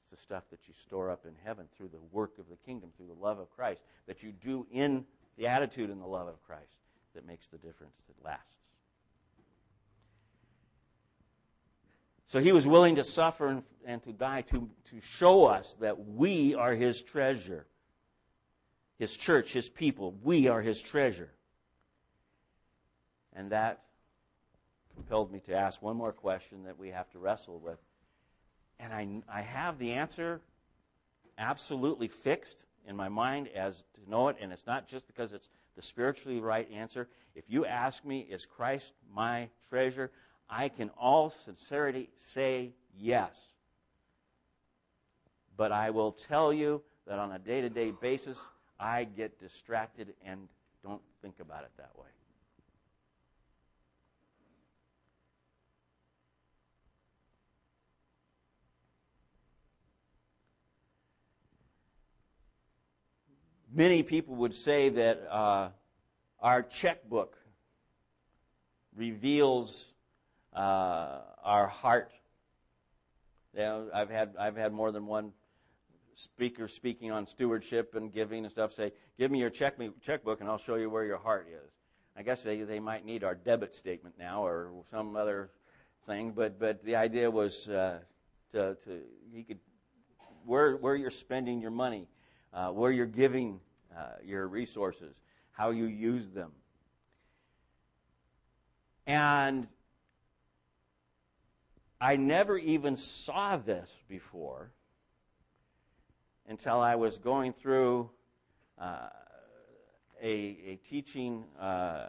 It's 0.04 0.12
the 0.12 0.18
stuff 0.18 0.44
that 0.50 0.68
you 0.68 0.74
store 0.74 1.10
up 1.10 1.26
in 1.26 1.34
heaven 1.44 1.68
through 1.78 1.90
the 1.90 2.02
work 2.12 2.40
of 2.40 2.50
the 2.50 2.58
kingdom, 2.58 2.90
through 2.98 3.08
the 3.08 3.22
love 3.22 3.40
of 3.40 3.50
Christ, 3.52 3.82
that 4.08 4.24
you 4.24 4.32
do 4.32 4.66
in 4.72 5.06
the 5.38 5.48
attitude 5.48 5.90
and 5.90 6.02
the 6.02 6.08
love 6.08 6.28
of 6.28 6.42
Christ 6.44 6.82
that 7.14 7.26
makes 7.26 7.48
the 7.48 7.58
difference 7.58 7.96
that 8.08 8.26
lasts. 8.26 8.61
So 12.32 12.40
he 12.40 12.54
was 12.54 12.66
willing 12.66 12.96
to 12.96 13.04
suffer 13.04 13.48
and, 13.50 13.64
and, 13.86 14.02
to 14.04 14.14
die 14.14 14.44
to, 14.44 14.70
to 14.92 15.02
show 15.02 15.48
us 15.48 15.76
that 15.82 16.08
we 16.08 16.56
are 16.56 16.74
his 16.74 17.02
treasure. 17.02 17.66
His 18.98 19.18
church, 19.18 19.52
his 19.52 19.68
people, 19.68 20.16
we 20.24 20.48
are 20.48 20.62
his 20.62 20.82
treasure. 20.82 21.30
And 23.34 23.52
that 23.52 23.82
compelled 24.96 25.30
me 25.30 25.42
to 25.42 25.54
ask 25.54 25.82
one 25.82 25.98
more 25.98 26.14
question 26.14 26.64
that 26.64 26.80
we 26.80 26.88
have 26.92 27.10
to 27.10 27.20
wrestle 27.20 27.60
with. 27.60 27.80
And 28.80 28.94
I, 28.94 29.40
I 29.40 29.42
have 29.42 29.78
the 29.78 29.92
answer 29.92 30.40
absolutely 31.38 32.08
fixed, 32.08 32.64
in 32.88 32.96
my 32.96 33.10
mind 33.10 33.50
as 33.54 33.84
to 33.96 34.10
know 34.10 34.30
it, 34.30 34.38
and 34.40 34.54
it's 34.54 34.66
not 34.66 34.88
just 34.88 35.06
because 35.06 35.34
it's 35.34 35.50
the 35.76 35.82
spiritually 35.82 36.40
right 36.40 36.70
answer. 36.72 37.10
If 37.36 37.44
you 37.50 37.66
ask 37.66 38.06
me, 38.06 38.22
is 38.22 38.46
Christ 38.46 38.94
my 39.14 39.50
treasure? 39.68 40.12
I 40.52 40.70
can 40.70 40.90
all 41.00 41.30
sincerity 41.30 42.10
say 42.34 42.74
yes. 43.00 43.42
But 45.58 45.72
I 45.72 45.90
will 45.90 46.12
tell 46.12 46.52
you 46.52 46.84
that 47.08 47.18
on 47.18 47.32
a 47.32 47.40
day 47.40 47.62
to 47.62 47.70
day 47.70 47.92
basis, 47.92 48.40
I 48.80 49.06
get 49.06 49.40
distracted 49.40 50.14
and 50.26 50.50
don't 50.84 51.02
think 51.22 51.40
about 51.40 51.64
it 51.64 51.72
that 51.78 51.92
way. 51.98 52.08
many 63.74 64.04
people 64.04 64.36
would 64.36 64.56
say 64.56 64.90
that 64.90 65.26
uh, 65.32 65.70
our 66.40 66.62
checkbook 66.62 67.38
reveals 68.96 69.91
uh, 70.54 71.20
our 71.44 71.68
heart. 71.68 72.12
You 73.54 73.60
know, 73.60 73.90
I've 73.94 74.10
had 74.10 74.36
I've 74.40 74.56
had 74.56 74.74
more 74.74 74.92
than 74.92 75.06
one 75.06 75.34
speaker 76.14 76.68
speaking 76.68 77.12
on 77.12 77.26
stewardship 77.26 77.96
and 77.96 78.12
giving 78.12 78.44
and 78.44 78.52
stuff 78.52 78.74
say, 78.74 78.92
"Give 79.18 79.32
me 79.32 79.40
your 79.40 79.50
check 79.50 79.78
me, 79.78 79.92
checkbook, 80.02 80.42
and 80.42 80.50
I'll 80.50 80.58
show 80.58 80.76
you 80.76 80.90
where 80.90 81.06
your 81.06 81.18
heart 81.18 81.48
is." 81.50 81.72
I 82.16 82.24
guess 82.24 82.42
they 82.42 82.62
they 82.62 82.80
might 82.80 83.06
need 83.06 83.24
our 83.24 83.36
debit 83.36 83.74
statement 83.74 84.16
now 84.18 84.46
or 84.46 84.72
some 84.90 85.16
other 85.16 85.52
thing, 86.06 86.32
but 86.32 86.60
but 86.60 86.84
the 86.84 86.96
idea 86.96 87.30
was 87.30 87.68
uh, 87.70 88.00
to 88.54 88.76
to 88.86 89.02
he 89.34 89.44
could 89.44 89.60
where 90.46 90.76
where 90.78 90.96
you're 90.96 91.10
spending 91.10 91.62
your 91.62 91.72
money 91.72 92.08
uh, 92.54 92.70
where 92.70 92.92
you're 92.92 93.06
giving 93.06 93.60
uh, 93.96 94.04
your 94.24 94.48
resources, 94.48 95.16
how 95.52 95.70
you 95.72 95.86
use 95.86 96.30
them. 96.30 96.52
And 99.08 99.68
I 102.04 102.16
never 102.16 102.58
even 102.58 102.96
saw 102.98 103.58
this 103.58 103.96
before 104.10 104.72
until 106.48 106.80
I 106.80 106.96
was 106.96 107.20
going 107.20 107.54
through 107.54 108.10
uh, 108.80 109.10
a, 110.20 110.58
a, 110.66 110.80
teaching 110.84 111.46
uh, 111.60 112.08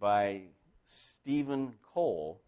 by 0.00 0.40
Stephen 0.86 1.72
Cole, 1.94 2.40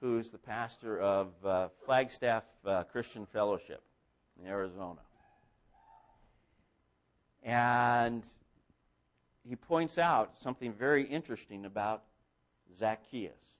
who's 0.00 0.30
the 0.30 0.38
pastor 0.38 1.00
of 1.00 1.28
uh, 1.44 1.68
Flagstaff 1.86 2.42
uh, 2.66 2.82
Christian 2.82 3.26
Fellowship 3.26 3.84
in 4.40 4.48
Arizona. 4.48 5.02
And 7.44 8.24
he 9.48 9.54
points 9.54 9.98
out 9.98 10.36
something 10.42 10.72
very 10.72 11.04
interesting 11.04 11.64
about 11.64 12.02
Zacchaeus. 12.76 13.53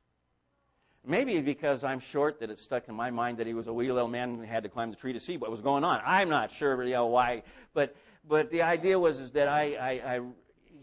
Maybe 1.06 1.42
because 1.42 1.84
I'm 1.84 2.00
short 2.00 2.40
that 2.40 2.48
it 2.48 2.58
stuck 2.58 2.88
in 2.88 2.94
my 2.94 3.10
mind 3.10 3.38
that 3.38 3.46
he 3.46 3.52
was 3.52 3.66
a 3.66 3.72
wee 3.72 3.92
little 3.92 4.08
man 4.08 4.30
and 4.30 4.46
had 4.46 4.62
to 4.62 4.70
climb 4.70 4.90
the 4.90 4.96
tree 4.96 5.12
to 5.12 5.20
see 5.20 5.36
what 5.36 5.50
was 5.50 5.60
going 5.60 5.84
on. 5.84 6.00
I'm 6.04 6.30
not 6.30 6.50
sure 6.50 6.82
you 6.82 6.92
know, 6.94 7.06
why, 7.06 7.42
but 7.74 7.94
but 8.26 8.50
the 8.50 8.62
idea 8.62 8.98
was 8.98 9.20
is 9.20 9.32
that 9.32 9.48
I, 9.48 9.74
I, 9.74 10.14
I 10.14 10.20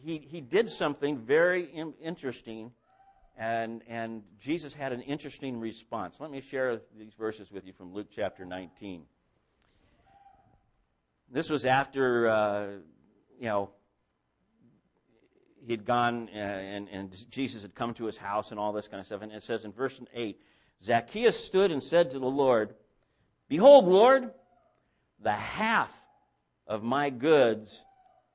he 0.04 0.20
he 0.20 0.40
did 0.40 0.70
something 0.70 1.18
very 1.18 1.66
interesting, 2.00 2.72
and 3.36 3.82
and 3.88 4.22
Jesus 4.40 4.76
had 4.76 4.94
an 4.94 5.02
interesting 5.02 5.60
response. 5.60 6.20
Let 6.20 6.30
me 6.30 6.42
share 6.42 6.82
these 6.96 7.14
verses 7.16 7.52
with 7.52 7.66
you 7.66 7.74
from 7.74 7.92
Luke 7.92 8.10
chapter 8.16 8.46
19. 8.46 9.06
this 11.32 11.50
was 11.50 11.66
after, 11.66 12.28
uh, 12.28 12.68
you 13.40 13.48
know, 13.48 13.70
he'd 15.66 15.86
gone 15.86 16.30
uh, 16.34 16.38
and, 16.38 16.88
and 16.90 17.30
Jesus 17.30 17.62
had 17.62 17.76
come 17.76 17.94
to 17.96 18.06
his 18.06 18.18
house 18.18 18.52
and 18.52 18.60
all 18.60 18.74
this 18.74 18.88
kind 18.88 19.00
of 19.00 19.06
stuff. 19.06 19.22
And 19.22 19.32
it 19.32 19.44
says 19.44 19.66
in 19.66 19.72
verse 19.72 20.00
8 20.14 20.40
Zacchaeus 20.84 21.44
stood 21.44 21.72
and 21.72 21.82
said 21.82 22.12
to 22.12 22.20
the 22.20 22.26
Lord, 22.26 22.74
Behold, 23.48 23.88
Lord, 23.88 24.32
the 25.22 25.32
half 25.32 25.94
of 26.66 26.84
my 26.84 27.10
goods 27.10 27.84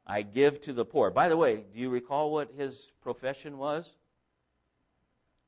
I 0.07 0.23
give 0.23 0.61
to 0.63 0.73
the 0.73 0.85
poor. 0.85 1.11
By 1.11 1.29
the 1.29 1.37
way, 1.37 1.65
do 1.73 1.81
you 1.81 1.91
recall 1.91 2.31
what 2.31 2.53
his 2.57 2.93
profession 3.03 3.59
was? 3.59 3.89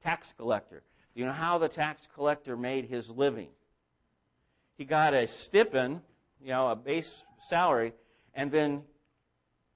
Tax 0.03 0.35
collector. 0.37 0.83
Do 1.15 1.21
you 1.21 1.27
know 1.27 1.33
how 1.33 1.59
the 1.59 1.69
tax 1.69 2.09
collector 2.15 2.57
made 2.57 2.87
his 2.87 3.09
living? 3.11 3.49
He 4.77 4.85
got 4.85 5.15
a 5.15 5.27
stipend, 5.27 6.01
you 6.41 6.49
know, 6.49 6.69
a 6.69 6.77
base 6.77 7.25
salary, 7.49 7.93
and 8.35 8.51
then 8.51 8.83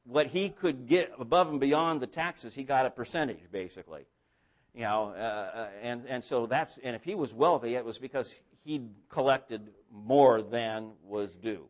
what 0.04 0.26
he 0.26 0.48
could 0.48 0.86
get 0.86 1.12
above 1.18 1.48
and 1.48 1.60
beyond 1.60 2.00
the 2.00 2.06
taxes, 2.06 2.54
he 2.54 2.64
got 2.64 2.86
a 2.86 2.90
percentage, 2.90 3.40
basically. 3.50 4.04
You 4.74 4.82
know, 4.82 5.14
uh, 5.16 5.20
uh 5.20 5.68
and, 5.82 6.04
and 6.08 6.24
so 6.24 6.46
that's, 6.46 6.78
and 6.82 6.96
if 6.96 7.04
he 7.04 7.14
was 7.14 7.32
wealthy, 7.32 7.74
it 7.74 7.84
was 7.84 7.98
because 7.98 8.40
he 8.64 8.82
collected 9.08 9.68
more 9.90 10.42
than 10.42 10.92
was 11.04 11.34
due. 11.34 11.68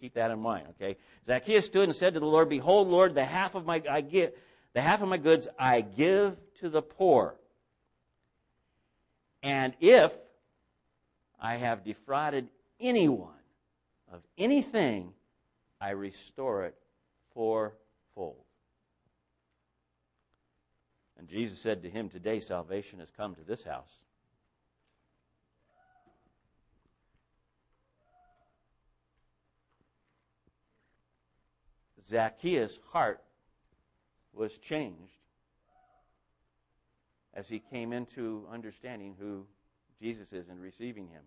Keep 0.00 0.14
that 0.14 0.30
in 0.30 0.38
mind, 0.38 0.66
okay? 0.70 0.96
Zacchaeus 1.26 1.64
stood 1.64 1.84
and 1.84 1.96
said 1.96 2.14
to 2.14 2.20
the 2.20 2.26
Lord, 2.26 2.48
Behold, 2.48 2.88
Lord, 2.88 3.14
the 3.14 3.24
half 3.24 3.54
of 3.54 3.64
my 3.64 3.82
I 3.88 4.02
give, 4.02 4.32
the 4.74 4.82
half 4.82 5.02
of 5.02 5.08
my 5.08 5.16
goods 5.16 5.48
I 5.58 5.80
give 5.80 6.36
to 6.60 6.68
the 6.68 6.82
poor. 6.82 7.36
And 9.42 9.74
if 9.80 10.14
I 11.40 11.56
have 11.56 11.84
defrauded 11.84 12.48
anyone 12.78 13.30
of 14.12 14.20
anything, 14.36 15.12
I 15.80 15.90
restore 15.90 16.64
it 16.64 16.76
fourfold. 17.34 18.44
And 21.18 21.28
Jesus 21.28 21.58
said 21.58 21.82
to 21.82 21.90
him, 21.90 22.08
Today 22.08 22.40
salvation 22.40 23.00
has 23.00 23.10
come 23.10 23.34
to 23.34 23.44
this 23.44 23.62
house. 23.62 23.92
Zacchaeus' 32.08 32.78
heart 32.92 33.22
was 34.32 34.58
changed 34.58 35.18
as 37.34 37.48
he 37.48 37.58
came 37.58 37.92
into 37.92 38.46
understanding 38.50 39.16
who 39.18 39.46
Jesus 40.00 40.32
is 40.32 40.48
and 40.48 40.60
receiving 40.60 41.08
him. 41.08 41.22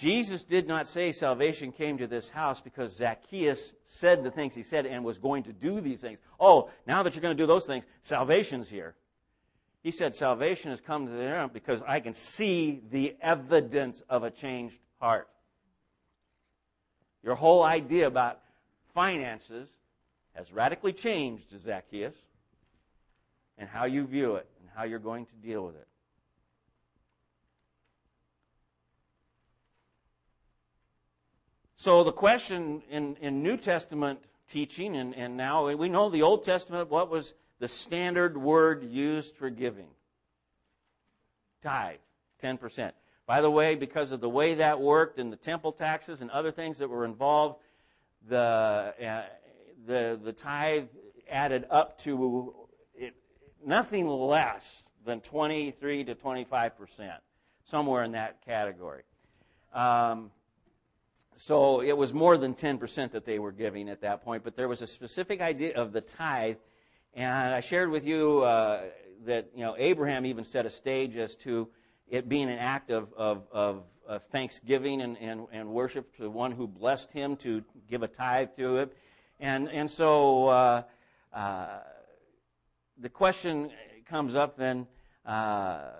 Jesus 0.00 0.44
did 0.44 0.66
not 0.66 0.88
say 0.88 1.12
salvation 1.12 1.72
came 1.72 1.98
to 1.98 2.06
this 2.06 2.30
house 2.30 2.58
because 2.58 2.96
Zacchaeus 2.96 3.74
said 3.84 4.24
the 4.24 4.30
things 4.30 4.54
he 4.54 4.62
said 4.62 4.86
and 4.86 5.04
was 5.04 5.18
going 5.18 5.42
to 5.42 5.52
do 5.52 5.82
these 5.82 6.00
things. 6.00 6.20
Oh, 6.40 6.70
now 6.86 7.02
that 7.02 7.14
you're 7.14 7.20
going 7.20 7.36
to 7.36 7.42
do 7.42 7.46
those 7.46 7.66
things, 7.66 7.84
salvation's 8.00 8.70
here. 8.70 8.94
He 9.82 9.90
said 9.90 10.14
salvation 10.14 10.70
has 10.70 10.80
come 10.80 11.04
to 11.06 11.12
there 11.12 11.46
because 11.48 11.82
I 11.86 12.00
can 12.00 12.14
see 12.14 12.80
the 12.90 13.14
evidence 13.20 14.02
of 14.08 14.22
a 14.22 14.30
changed 14.30 14.78
heart. 15.02 15.28
Your 17.22 17.34
whole 17.34 17.62
idea 17.62 18.06
about 18.06 18.40
finances 18.94 19.68
has 20.32 20.50
radically 20.50 20.94
changed, 20.94 21.50
Zacchaeus, 21.58 22.14
and 23.58 23.68
how 23.68 23.84
you 23.84 24.06
view 24.06 24.36
it 24.36 24.48
and 24.60 24.70
how 24.74 24.84
you're 24.84 24.98
going 24.98 25.26
to 25.26 25.34
deal 25.46 25.66
with 25.66 25.76
it. 25.76 25.86
So 31.80 32.04
the 32.04 32.12
question 32.12 32.82
in, 32.90 33.16
in 33.22 33.42
New 33.42 33.56
Testament 33.56 34.18
teaching, 34.50 34.96
and, 34.96 35.14
and 35.14 35.34
now 35.34 35.66
we 35.74 35.88
know 35.88 36.10
the 36.10 36.20
Old 36.20 36.44
Testament, 36.44 36.90
what 36.90 37.08
was 37.08 37.32
the 37.58 37.68
standard 37.68 38.36
word 38.36 38.84
used 38.84 39.34
for 39.34 39.48
giving? 39.48 39.86
Tithe, 41.62 41.96
10%. 42.42 42.92
By 43.24 43.40
the 43.40 43.50
way, 43.50 43.76
because 43.76 44.12
of 44.12 44.20
the 44.20 44.28
way 44.28 44.56
that 44.56 44.78
worked 44.78 45.18
and 45.18 45.32
the 45.32 45.38
temple 45.38 45.72
taxes 45.72 46.20
and 46.20 46.30
other 46.32 46.52
things 46.52 46.76
that 46.76 46.88
were 46.88 47.06
involved, 47.06 47.60
the, 48.28 48.92
uh, 49.02 49.22
the, 49.86 50.20
the 50.22 50.34
tithe 50.34 50.88
added 51.30 51.64
up 51.70 51.96
to 52.00 52.56
it, 52.94 53.14
nothing 53.64 54.06
less 54.06 54.90
than 55.06 55.22
23 55.22 56.04
to 56.04 56.14
25%, 56.14 57.12
somewhere 57.64 58.04
in 58.04 58.12
that 58.12 58.44
category. 58.44 59.04
Um, 59.72 60.30
so 61.40 61.80
it 61.80 61.96
was 61.96 62.12
more 62.12 62.36
than 62.36 62.54
10% 62.54 63.12
that 63.12 63.24
they 63.24 63.38
were 63.38 63.50
giving 63.50 63.88
at 63.88 64.02
that 64.02 64.22
point, 64.22 64.44
but 64.44 64.56
there 64.56 64.68
was 64.68 64.82
a 64.82 64.86
specific 64.86 65.40
idea 65.40 65.74
of 65.74 65.90
the 65.90 66.02
tithe. 66.02 66.58
And 67.14 67.54
I 67.54 67.60
shared 67.60 67.88
with 67.88 68.04
you 68.04 68.42
uh, 68.42 68.82
that 69.24 69.48
you 69.54 69.64
know 69.64 69.74
Abraham 69.78 70.26
even 70.26 70.44
set 70.44 70.66
a 70.66 70.70
stage 70.70 71.16
as 71.16 71.36
to 71.36 71.66
it 72.08 72.28
being 72.28 72.50
an 72.50 72.58
act 72.58 72.90
of, 72.90 73.10
of, 73.14 73.46
of, 73.52 73.84
of 74.06 74.22
thanksgiving 74.24 75.00
and, 75.00 75.16
and, 75.16 75.46
and, 75.50 75.70
worship 75.70 76.14
to 76.16 76.24
the 76.24 76.30
one 76.30 76.52
who 76.52 76.68
blessed 76.68 77.10
him 77.10 77.36
to 77.36 77.64
give 77.88 78.02
a 78.02 78.08
tithe 78.08 78.50
to 78.56 78.76
it. 78.76 78.94
And, 79.38 79.70
and 79.70 79.90
so 79.90 80.48
uh, 80.48 80.82
uh, 81.32 81.78
the 82.98 83.08
question 83.08 83.70
comes 84.04 84.34
up 84.34 84.58
then 84.58 84.86
uh, 85.24 85.92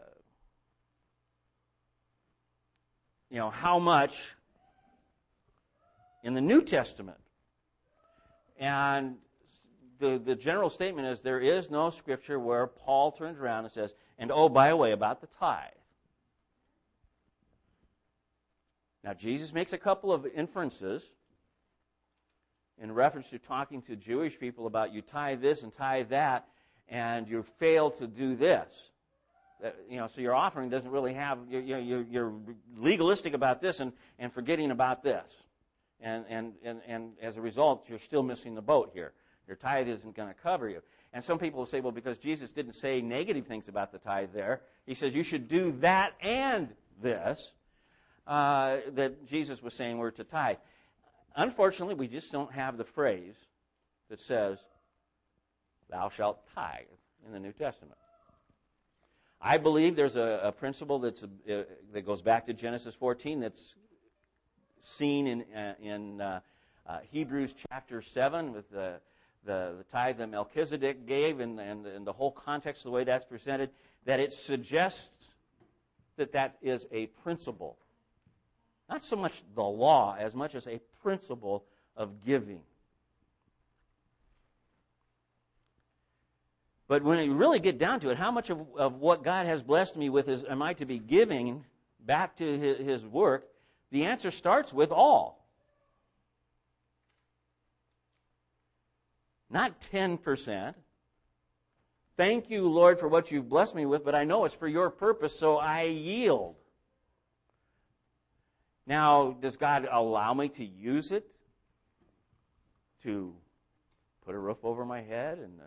you 3.30 3.38
know, 3.38 3.48
how 3.48 3.78
much 3.78 4.36
in 6.22 6.34
the 6.34 6.40
New 6.40 6.62
Testament. 6.62 7.18
And 8.58 9.16
the, 9.98 10.20
the 10.22 10.34
general 10.34 10.70
statement 10.70 11.08
is 11.08 11.20
there 11.20 11.40
is 11.40 11.70
no 11.70 11.90
scripture 11.90 12.38
where 12.38 12.66
Paul 12.66 13.12
turns 13.12 13.38
around 13.38 13.64
and 13.64 13.72
says, 13.72 13.94
and 14.18 14.30
oh, 14.32 14.48
by 14.48 14.68
the 14.68 14.76
way, 14.76 14.92
about 14.92 15.20
the 15.20 15.26
tithe. 15.26 15.70
Now, 19.02 19.14
Jesus 19.14 19.52
makes 19.54 19.72
a 19.72 19.78
couple 19.78 20.12
of 20.12 20.26
inferences 20.26 21.10
in 22.78 22.92
reference 22.92 23.30
to 23.30 23.38
talking 23.38 23.80
to 23.82 23.96
Jewish 23.96 24.38
people 24.38 24.66
about 24.66 24.92
you 24.92 25.00
tithe 25.00 25.40
this 25.40 25.62
and 25.62 25.72
tithe 25.72 26.10
that, 26.10 26.46
and 26.88 27.28
you 27.28 27.42
fail 27.42 27.90
to 27.92 28.06
do 28.06 28.34
this. 28.34 28.92
That, 29.62 29.76
you 29.88 29.98
know, 29.98 30.06
so 30.06 30.20
your 30.20 30.34
offering 30.34 30.68
doesn't 30.70 30.90
really 30.90 31.14
have, 31.14 31.38
you're, 31.48 31.78
you're, 31.78 32.02
you're 32.02 32.32
legalistic 32.76 33.34
about 33.34 33.60
this 33.60 33.80
and, 33.80 33.92
and 34.18 34.32
forgetting 34.32 34.70
about 34.70 35.02
this 35.02 35.44
and, 36.02 36.24
and, 36.28 36.52
and, 36.64 36.80
and 36.86 37.12
as 37.20 37.36
a 37.36 37.40
result, 37.40 37.86
you're 37.88 37.98
still 37.98 38.22
missing 38.22 38.54
the 38.54 38.62
boat 38.62 38.90
here. 38.92 39.12
Your 39.46 39.56
tithe 39.56 39.88
isn't 39.88 40.14
going 40.14 40.28
to 40.28 40.34
cover 40.34 40.68
you. 40.68 40.80
And 41.12 41.24
some 41.24 41.38
people 41.38 41.58
will 41.58 41.66
say, 41.66 41.80
well, 41.80 41.92
because 41.92 42.18
Jesus 42.18 42.52
didn't 42.52 42.74
say 42.74 43.00
negative 43.00 43.46
things 43.46 43.68
about 43.68 43.90
the 43.90 43.98
tithe 43.98 44.30
there, 44.32 44.62
he 44.86 44.94
says 44.94 45.14
you 45.14 45.24
should 45.24 45.48
do 45.48 45.72
that 45.80 46.12
and 46.20 46.68
this, 47.02 47.52
uh, 48.26 48.78
that 48.92 49.26
Jesus 49.26 49.62
was 49.62 49.74
saying 49.74 49.98
we're 49.98 50.12
to 50.12 50.24
tithe. 50.24 50.56
Unfortunately, 51.34 51.94
we 51.94 52.06
just 52.06 52.30
don't 52.30 52.52
have 52.52 52.76
the 52.76 52.84
phrase 52.84 53.34
that 54.08 54.20
says, 54.20 54.58
thou 55.90 56.08
shalt 56.08 56.38
tithe 56.54 56.84
in 57.26 57.32
the 57.32 57.40
New 57.40 57.52
Testament. 57.52 57.96
I 59.42 59.56
believe 59.56 59.96
there's 59.96 60.16
a, 60.16 60.40
a 60.44 60.52
principle 60.52 60.98
that's 60.98 61.22
a, 61.22 61.60
uh, 61.60 61.64
that 61.92 62.02
goes 62.02 62.20
back 62.20 62.46
to 62.46 62.52
Genesis 62.52 62.94
14 62.94 63.40
that's 63.40 63.74
seen 64.84 65.26
in, 65.26 65.44
uh, 65.54 65.74
in 65.82 66.20
uh, 66.20 66.40
uh, 66.86 66.98
Hebrews 67.10 67.54
chapter 67.70 68.02
7 68.02 68.52
with 68.52 68.70
the, 68.70 68.94
the, 69.44 69.74
the 69.78 69.84
tithe 69.90 70.18
that 70.18 70.28
Melchizedek 70.28 71.06
gave 71.06 71.40
and, 71.40 71.60
and, 71.60 71.86
and 71.86 72.06
the 72.06 72.12
whole 72.12 72.32
context 72.32 72.82
of 72.82 72.90
the 72.90 72.94
way 72.94 73.04
that's 73.04 73.24
presented, 73.24 73.70
that 74.06 74.20
it 74.20 74.32
suggests 74.32 75.34
that 76.16 76.32
that 76.32 76.56
is 76.62 76.86
a 76.92 77.06
principle. 77.22 77.76
Not 78.88 79.04
so 79.04 79.16
much 79.16 79.42
the 79.54 79.62
law 79.62 80.16
as 80.18 80.34
much 80.34 80.54
as 80.54 80.66
a 80.66 80.80
principle 81.02 81.64
of 81.96 82.24
giving. 82.24 82.60
But 86.88 87.04
when 87.04 87.24
you 87.24 87.34
really 87.34 87.60
get 87.60 87.78
down 87.78 88.00
to 88.00 88.10
it, 88.10 88.16
how 88.16 88.32
much 88.32 88.50
of, 88.50 88.66
of 88.76 88.96
what 88.96 89.22
God 89.22 89.46
has 89.46 89.62
blessed 89.62 89.96
me 89.96 90.10
with 90.10 90.28
is 90.28 90.44
am 90.44 90.60
I 90.60 90.74
to 90.74 90.84
be 90.84 90.98
giving 90.98 91.64
back 92.04 92.36
to 92.36 92.58
his, 92.58 92.78
his 92.78 93.06
work 93.06 93.46
the 93.90 94.04
answer 94.04 94.30
starts 94.30 94.72
with 94.72 94.92
all. 94.92 95.48
Not 99.50 99.80
10%. 99.92 100.74
Thank 102.16 102.50
you, 102.50 102.68
Lord, 102.68 103.00
for 103.00 103.08
what 103.08 103.30
you've 103.30 103.48
blessed 103.48 103.74
me 103.74 103.86
with, 103.86 104.04
but 104.04 104.14
I 104.14 104.24
know 104.24 104.44
it's 104.44 104.54
for 104.54 104.68
your 104.68 104.90
purpose, 104.90 105.36
so 105.36 105.56
I 105.56 105.84
yield. 105.84 106.56
Now, 108.86 109.36
does 109.40 109.56
God 109.56 109.88
allow 109.90 110.34
me 110.34 110.48
to 110.50 110.64
use 110.64 111.12
it 111.12 111.26
to 113.02 113.34
put 114.24 114.34
a 114.34 114.38
roof 114.38 114.58
over 114.64 114.84
my 114.84 115.00
head 115.00 115.38
and, 115.38 115.60
uh, 115.60 115.64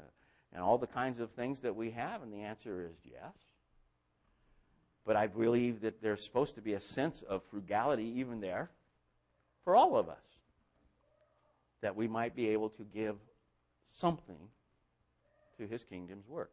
and 0.53 0.61
all 0.61 0.77
the 0.77 0.87
kinds 0.87 1.19
of 1.19 1.31
things 1.31 1.61
that 1.61 1.75
we 1.75 1.91
have? 1.91 2.21
And 2.21 2.31
the 2.31 2.41
answer 2.41 2.81
is 2.81 2.95
yes. 3.03 3.33
But 5.05 5.15
I 5.15 5.27
believe 5.27 5.81
that 5.81 6.01
there's 6.01 6.23
supposed 6.23 6.55
to 6.55 6.61
be 6.61 6.73
a 6.73 6.79
sense 6.79 7.21
of 7.23 7.43
frugality 7.49 8.13
even 8.17 8.39
there 8.39 8.69
for 9.63 9.75
all 9.75 9.97
of 9.97 10.09
us. 10.09 10.17
That 11.81 11.95
we 11.95 12.07
might 12.07 12.35
be 12.35 12.49
able 12.49 12.69
to 12.69 12.83
give 12.83 13.15
something 13.91 14.37
to 15.57 15.67
his 15.67 15.83
kingdom's 15.83 16.27
work. 16.27 16.51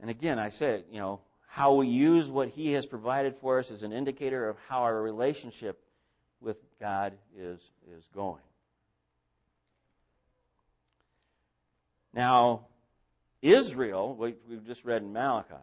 And 0.00 0.10
again, 0.10 0.38
I 0.38 0.50
said, 0.50 0.84
you 0.90 1.00
know, 1.00 1.20
how 1.48 1.74
we 1.74 1.88
use 1.88 2.30
what 2.30 2.48
he 2.48 2.72
has 2.72 2.86
provided 2.86 3.34
for 3.40 3.58
us 3.58 3.70
is 3.70 3.82
an 3.82 3.92
indicator 3.92 4.48
of 4.48 4.56
how 4.68 4.82
our 4.82 5.00
relationship 5.02 5.80
with 6.40 6.58
God 6.78 7.14
is, 7.36 7.58
is 7.90 8.06
going. 8.14 8.42
Now, 12.12 12.66
Israel, 13.42 14.14
which 14.14 14.36
we've 14.48 14.66
just 14.66 14.84
read 14.84 15.02
in 15.02 15.12
Malachi, 15.12 15.54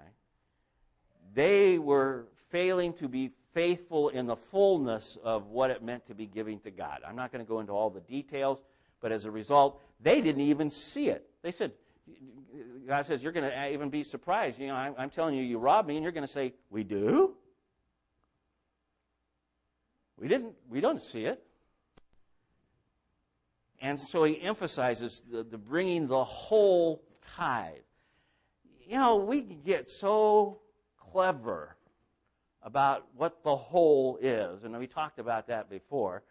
they 1.33 1.77
were 1.77 2.27
failing 2.49 2.93
to 2.93 3.07
be 3.07 3.31
faithful 3.53 4.09
in 4.09 4.25
the 4.25 4.35
fullness 4.35 5.17
of 5.23 5.47
what 5.47 5.71
it 5.71 5.83
meant 5.83 6.05
to 6.07 6.15
be 6.15 6.25
giving 6.25 6.59
to 6.61 6.71
God. 6.71 6.99
I'm 7.07 7.15
not 7.15 7.31
going 7.31 7.43
to 7.43 7.49
go 7.49 7.59
into 7.59 7.71
all 7.71 7.89
the 7.89 8.01
details, 8.01 8.63
but 9.01 9.11
as 9.11 9.25
a 9.25 9.31
result, 9.31 9.81
they 10.01 10.21
didn't 10.21 10.41
even 10.41 10.69
see 10.69 11.09
it. 11.09 11.27
They 11.41 11.51
said, 11.51 11.71
God 12.87 13.05
says, 13.05 13.23
You're 13.23 13.31
going 13.31 13.49
to 13.49 13.69
even 13.71 13.89
be 13.89 14.03
surprised. 14.03 14.59
You 14.59 14.67
know, 14.67 14.75
I'm, 14.75 14.93
I'm 14.97 15.09
telling 15.09 15.35
you, 15.35 15.43
you 15.43 15.57
robbed 15.57 15.87
me, 15.87 15.95
and 15.95 16.03
you're 16.03 16.11
going 16.11 16.25
to 16.25 16.31
say, 16.31 16.53
We 16.69 16.83
do? 16.83 17.35
We 20.17 20.27
didn't, 20.27 20.53
we 20.69 20.79
don't 20.79 21.01
see 21.01 21.25
it. 21.25 21.43
And 23.81 23.99
so 23.99 24.23
he 24.23 24.41
emphasizes 24.41 25.21
the, 25.29 25.43
the 25.43 25.57
bringing 25.57 26.07
the 26.07 26.23
whole 26.23 27.03
tithe. 27.35 27.73
You 28.87 28.97
know, 28.97 29.15
we 29.17 29.41
get 29.41 29.89
so 29.89 30.59
clever 30.97 31.75
about 32.61 33.05
what 33.15 33.43
the 33.43 33.55
whole 33.55 34.17
is, 34.21 34.63
and 34.63 34.77
we 34.77 34.87
talked 34.87 35.19
about 35.19 35.47
that 35.47 35.69
before. 35.69 36.23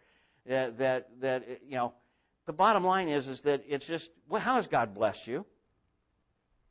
That 0.45 0.77
that, 0.77 1.09
that 1.21 1.47
you 1.67 1.75
know, 1.75 1.93
the 2.45 2.53
bottom 2.53 2.83
line 2.83 3.07
is 3.07 3.27
is 3.27 3.41
that 3.41 3.63
it's 3.67 3.85
just 3.85 4.11
well, 4.27 4.41
how 4.41 4.55
has 4.55 4.67
God 4.67 4.93
blessed 4.93 5.27
you? 5.27 5.45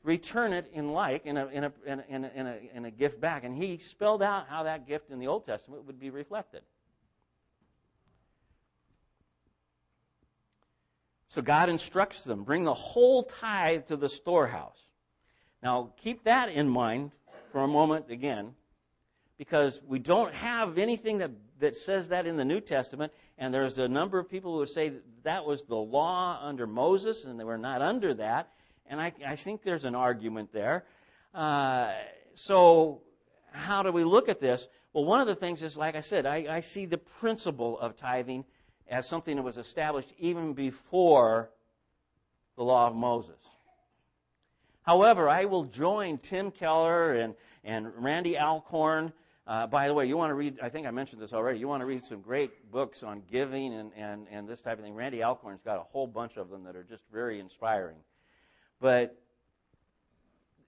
Return 0.03 0.53
it 0.53 0.69
in 0.73 0.93
like 0.93 1.27
in 1.27 1.37
a 1.37 1.47
in 1.47 1.65
a, 1.65 1.73
in 1.87 2.01
a, 2.01 2.05
in 2.09 2.47
a, 2.47 2.59
in 2.75 2.85
a 2.87 2.91
gift 2.91 3.21
back, 3.21 3.45
and 3.45 3.57
he 3.57 3.79
spelled 3.79 4.23
out 4.23 4.47
how 4.49 4.65
that 4.65 4.87
gift 4.87 5.11
in 5.11 5.19
the 5.19 5.29
Old 5.29 5.47
Testament 5.47 5.87
would 5.87 6.01
be 6.01 6.11
reflected. 6.11 6.63
So 11.33 11.41
God 11.41 11.71
instructs 11.71 12.25
them 12.25 12.45
bring 12.45 12.65
the 12.65 12.75
whole 12.75 13.23
tithe 13.23 13.87
to 13.87 13.97
the 13.97 14.07
storehouse. 14.07 14.77
Now, 15.63 15.95
keep 15.97 16.25
that 16.25 16.51
in 16.51 16.69
mind 16.69 17.13
for 17.51 17.63
a 17.63 17.67
moment 17.67 18.11
again, 18.11 18.53
because 19.39 19.81
we 19.87 19.99
don't 19.99 20.35
have 20.35 20.77
anything 20.77 21.17
that, 21.19 21.31
that 21.59 21.75
says 21.75 22.11
that 22.11 22.27
in 22.27 22.37
the 22.37 22.45
New 22.45 22.61
Testament, 22.61 23.15
and 23.39 23.55
there's 23.55 23.79
a 23.79 23.89
number 23.89 24.19
of 24.19 24.29
people 24.29 24.59
who 24.59 24.67
say 24.67 24.91
that, 24.91 25.03
that 25.23 25.47
was 25.47 25.63
the 25.63 25.75
law 25.75 26.39
under 26.43 26.67
Moses, 26.67 27.25
and 27.25 27.41
they 27.41 27.45
were 27.45 27.57
not 27.57 27.81
under 27.81 28.13
that, 28.13 28.51
and 28.87 29.01
I, 29.01 29.15
I 29.27 29.35
think 29.35 29.63
there's 29.63 29.87
an 29.87 29.95
argument 29.95 30.53
there. 30.53 30.85
Uh, 31.33 31.93
so, 32.35 33.01
how 33.53 33.83
do 33.83 33.91
we 33.91 34.05
look 34.05 34.29
at 34.29 34.39
this? 34.39 34.69
Well, 34.93 35.07
one 35.07 35.23
of 35.23 35.27
the 35.27 35.35
things 35.35 35.63
is, 35.63 35.79
like 35.79 35.97
I 35.97 36.01
said, 36.01 36.27
I, 36.27 36.57
I 36.57 36.61
see 36.61 36.85
the 36.85 36.99
principle 36.99 37.79
of 37.79 37.97
tithing 37.97 38.45
as 38.89 39.09
something 39.09 39.37
that 39.37 39.43
was 39.43 39.57
established 39.57 40.13
even 40.19 40.53
before 40.53 41.51
the 42.57 42.63
law 42.63 42.87
of 42.87 42.95
Moses. 42.95 43.39
However, 44.83 45.29
I 45.29 45.45
will 45.45 45.65
join 45.65 46.19
Tim 46.19 46.51
Keller 46.51 47.15
and, 47.15 47.35
and 47.65 47.91
Randy 47.97 48.39
Alcorn. 48.39 49.13
Uh, 49.47 49.67
by 49.67 49.89
the 49.89 49.95
way, 49.95 50.07
you 50.07 50.17
want 50.17 50.31
to 50.31 50.35
read, 50.35 50.59
I 50.61 50.69
think 50.69 50.87
I 50.87 50.91
mentioned 50.91 51.23
this 51.23 51.33
already, 51.33 51.59
you 51.59 51.69
want 51.69 51.81
to 51.81 51.87
read 51.87 52.05
some 52.05 52.21
great 52.21 52.71
books 52.71 53.03
on 53.03 53.23
giving 53.31 53.75
and, 53.75 53.93
and, 53.97 54.27
and 54.31 54.49
this 54.49 54.61
type 54.61 54.79
of 54.79 54.85
thing. 54.85 54.95
Randy 54.95 55.23
Alcorn's 55.23 55.63
got 55.63 55.79
a 55.79 55.83
whole 55.83 56.07
bunch 56.07 56.37
of 56.37 56.51
them 56.51 56.65
that 56.65 56.77
are 56.77 56.85
just 56.85 57.03
very 57.13 57.41
inspiring. 57.41 57.97
But 58.81 59.19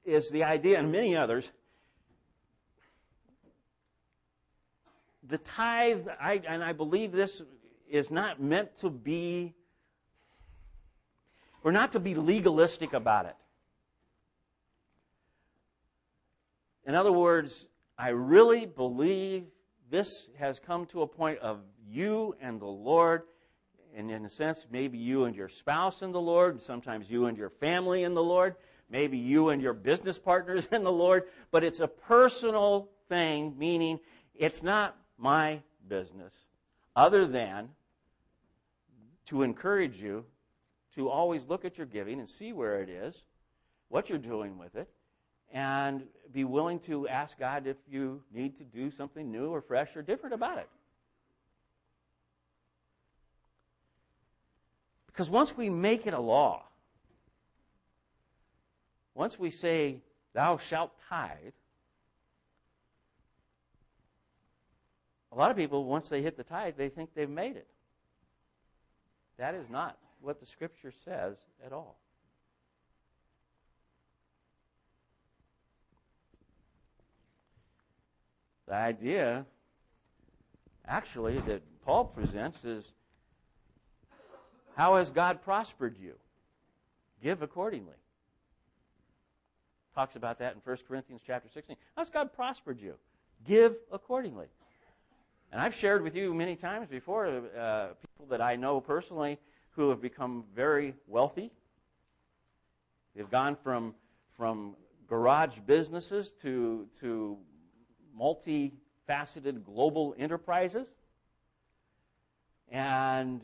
is 0.05 0.31
the 0.31 0.45
idea, 0.45 0.79
and 0.79 0.93
many 0.93 1.17
others, 1.17 1.51
the 5.27 5.39
tithe, 5.39 6.07
I, 6.21 6.43
and 6.47 6.63
I 6.63 6.73
believe 6.73 7.13
this 7.13 7.43
is 7.89 8.11
not 8.11 8.41
meant 8.41 8.77
to 8.79 8.91
be, 8.91 9.55
we're 11.63 11.73
not 11.73 11.93
to 11.93 12.01
be 12.01 12.15
legalistic 12.15 12.93
about 12.93 13.27
it. 13.27 13.37
In 16.87 16.95
other 16.95 17.13
words, 17.13 17.67
I 17.97 18.11
really 18.11 18.67
believe 18.67 19.45
this 19.91 20.29
has 20.39 20.59
come 20.59 20.87
to 20.87 21.03
a 21.03 21.07
point 21.07 21.39
of 21.39 21.61
you 21.89 22.35
and 22.41 22.61
the 22.61 22.67
Lord, 22.67 23.23
and 23.97 24.11
in 24.11 24.25
a 24.25 24.29
sense, 24.29 24.67
maybe 24.71 24.99
you 24.99 25.25
and 25.25 25.37
your 25.37 25.49
spouse 25.49 26.03
in 26.03 26.13
the 26.13 26.21
Lord, 26.21 26.61
sometimes 26.61 27.09
you 27.09 27.27
and 27.27 27.39
your 27.39 27.51
family 27.51 28.05
in 28.05 28.15
the 28.15 28.23
Lord, 28.23 28.57
maybe 28.91 29.17
you 29.17 29.51
and 29.51 29.63
your 29.63 29.73
business 29.73 30.19
partners 30.19 30.67
in 30.73 30.83
the 30.83 30.93
Lord, 30.93 31.25
but 31.51 31.65
it's 31.65 31.81
a 31.81 31.89
personal 31.89 32.91
thing, 33.09 33.55
meaning 33.57 34.01
it's 34.35 34.63
not 34.63 34.97
my 35.17 35.61
business, 35.89 36.35
other 36.97 37.27
than 37.27 37.71
to 39.27 39.43
encourage 39.43 40.01
you 40.01 40.25
to 40.95 41.09
always 41.09 41.47
look 41.47 41.65
at 41.65 41.77
your 41.77 41.87
giving 41.87 42.21
and 42.21 42.29
see 42.29 42.53
where 42.53 42.81
it 42.81 42.89
is, 42.89 43.25
what 43.89 44.09
you're 44.09 44.19
doing 44.19 44.59
with 44.59 44.77
it, 44.77 44.89
and 45.53 46.05
be 46.33 46.45
willing 46.45 46.79
to 46.81 47.09
ask 47.09 47.39
God 47.39 47.67
if 47.67 47.77
you 47.89 48.23
need 48.33 48.57
to 48.59 48.65
do 48.65 48.91
something 48.91 49.31
new 49.31 49.49
or 49.51 49.61
fresh 49.61 49.97
or 49.97 50.03
different 50.03 50.35
about 50.35 50.59
it. 50.59 50.69
Because 55.07 55.31
once 55.31 55.57
we 55.57 55.71
make 55.71 56.07
it 56.07 56.15
a 56.15 56.21
law, 56.21 56.65
once 59.15 59.39
we 59.39 59.51
say, 59.51 60.01
Thou 60.33 60.57
shalt 60.57 60.91
tithe, 61.09 61.53
a 65.35 65.39
lot 65.39 65.51
of 65.51 65.57
people, 65.57 65.85
once 65.85 66.09
they 66.09 66.23
hit 66.23 66.37
the 66.37 66.45
tithe, 66.45 66.75
they 66.77 66.89
think 66.89 67.11
they've 67.15 67.29
made 67.29 67.57
it. 67.57 67.67
That 69.37 69.55
is 69.55 69.69
not 69.69 69.99
what 70.21 70.39
the 70.39 70.47
Scripture 70.47 70.93
says 71.05 71.37
at 71.65 71.73
all. 71.73 71.99
The 78.69 78.75
idea, 78.75 79.45
actually, 80.87 81.39
that 81.41 81.63
Paul 81.85 82.05
presents 82.05 82.65
is 82.65 82.93
how 84.77 84.97
has 84.97 85.11
God 85.11 85.43
prospered 85.43 85.97
you? 86.01 86.15
Give 87.23 87.43
accordingly. 87.43 87.95
Talks 89.95 90.17
about 90.17 90.39
that 90.39 90.55
in 90.55 90.61
1 90.65 90.77
Corinthians 90.89 91.23
chapter 91.27 91.49
16. 91.49 91.77
How's 91.97 92.11
God 92.11 92.33
prospered 92.33 92.81
you? 92.81 92.95
Give 93.47 93.75
accordingly. 93.93 94.47
And 95.55 95.63
I've 95.63 95.77
shared 95.77 96.03
with 96.03 96.17
you 96.17 96.35
many 96.35 96.57
times 96.57 96.89
before 96.89 97.29
uh, 97.29 97.87
people 98.01 98.27
that 98.29 98.41
I 98.41 98.57
know 98.57 98.81
personally 98.81 99.39
who 99.77 99.91
have 99.91 100.03
become 100.03 100.43
very 100.53 100.97
wealthy. 101.07 101.53
They've 103.15 103.31
gone 103.31 103.55
from, 103.63 103.95
from 104.37 104.75
garage 105.07 105.61
businesses 105.61 106.33
to, 106.43 106.89
to 106.99 107.39
multifaceted 108.21 109.63
global 109.63 110.17
enterprises. 110.19 110.89
And 112.69 113.41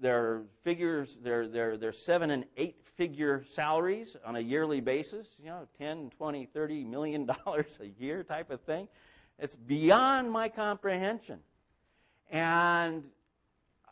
their 0.00 0.42
figures, 0.64 1.16
their, 1.22 1.46
their, 1.46 1.76
their 1.76 1.92
seven 1.92 2.32
and 2.32 2.44
eight 2.56 2.82
figure 2.96 3.44
salaries 3.52 4.16
on 4.26 4.34
a 4.34 4.40
yearly 4.40 4.80
basis, 4.80 5.28
you 5.38 5.46
know, 5.46 5.68
10, 5.78 6.10
20, 6.18 6.46
30 6.46 6.84
million 6.84 7.24
dollars 7.44 7.78
a 7.80 8.02
year 8.02 8.24
type 8.24 8.50
of 8.50 8.60
thing. 8.62 8.88
It's 9.38 9.56
beyond 9.56 10.30
my 10.30 10.48
comprehension. 10.48 11.40
And 12.30 13.04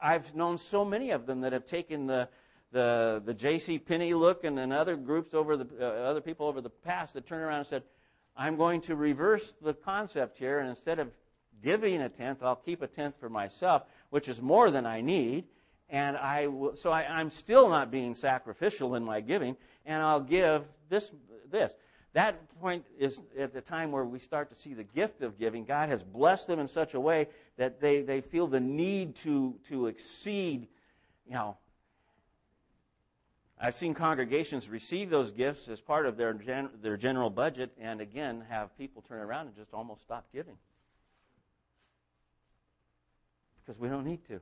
I've 0.00 0.34
known 0.34 0.58
so 0.58 0.84
many 0.84 1.10
of 1.10 1.26
them 1.26 1.40
that 1.42 1.52
have 1.52 1.64
taken 1.64 2.06
the 2.06 2.28
the 2.72 3.22
the 3.24 3.34
J.C. 3.34 3.78
Penney 3.78 4.14
look 4.14 4.44
and, 4.44 4.58
other 4.72 4.96
groups 4.96 5.34
over 5.34 5.56
the 5.56 5.66
uh, 5.78 5.84
other 5.84 6.20
people 6.20 6.46
over 6.46 6.60
the 6.60 6.70
past 6.70 7.14
that 7.14 7.26
turned 7.26 7.42
around 7.42 7.58
and 7.58 7.66
said, 7.66 7.82
"I'm 8.36 8.56
going 8.56 8.80
to 8.82 8.96
reverse 8.96 9.54
the 9.60 9.74
concept 9.74 10.38
here, 10.38 10.58
and 10.58 10.68
instead 10.68 10.98
of 10.98 11.10
giving 11.62 12.00
a 12.00 12.08
tenth, 12.08 12.42
I'll 12.42 12.56
keep 12.56 12.82
a 12.82 12.86
tenth 12.86 13.14
for 13.20 13.28
myself, 13.28 13.82
which 14.10 14.28
is 14.28 14.40
more 14.40 14.70
than 14.70 14.86
I 14.86 15.02
need." 15.02 15.44
And 15.90 16.16
I 16.16 16.46
will, 16.46 16.74
so 16.74 16.90
I, 16.90 17.02
I'm 17.02 17.30
still 17.30 17.68
not 17.68 17.90
being 17.90 18.14
sacrificial 18.14 18.94
in 18.94 19.04
my 19.04 19.20
giving, 19.20 19.56
and 19.84 20.02
I'll 20.02 20.20
give 20.20 20.64
this 20.88 21.12
this. 21.50 21.74
That 22.14 22.60
point 22.60 22.84
is 22.98 23.22
at 23.38 23.54
the 23.54 23.62
time 23.62 23.90
where 23.90 24.04
we 24.04 24.18
start 24.18 24.50
to 24.50 24.54
see 24.56 24.74
the 24.74 24.84
gift 24.84 25.22
of 25.22 25.38
giving. 25.38 25.64
God 25.64 25.88
has 25.88 26.02
blessed 26.02 26.46
them 26.46 26.58
in 26.58 26.68
such 26.68 26.92
a 26.94 27.00
way 27.00 27.28
that 27.56 27.80
they, 27.80 28.02
they 28.02 28.20
feel 28.20 28.46
the 28.46 28.60
need 28.60 29.16
to, 29.16 29.58
to 29.68 29.86
exceed, 29.86 30.68
you 31.26 31.34
know. 31.34 31.56
I've 33.58 33.74
seen 33.74 33.94
congregations 33.94 34.68
receive 34.68 35.08
those 35.08 35.32
gifts 35.32 35.68
as 35.68 35.80
part 35.80 36.04
of 36.04 36.16
their, 36.16 36.34
gen- 36.34 36.70
their 36.82 36.96
general 36.96 37.30
budget 37.30 37.70
and 37.80 38.00
again 38.00 38.44
have 38.48 38.76
people 38.76 39.02
turn 39.02 39.20
around 39.20 39.46
and 39.46 39.56
just 39.56 39.72
almost 39.72 40.02
stop 40.02 40.26
giving. 40.34 40.56
Because 43.64 43.80
we 43.80 43.88
don't 43.88 44.04
need 44.04 44.26
to. 44.26 44.40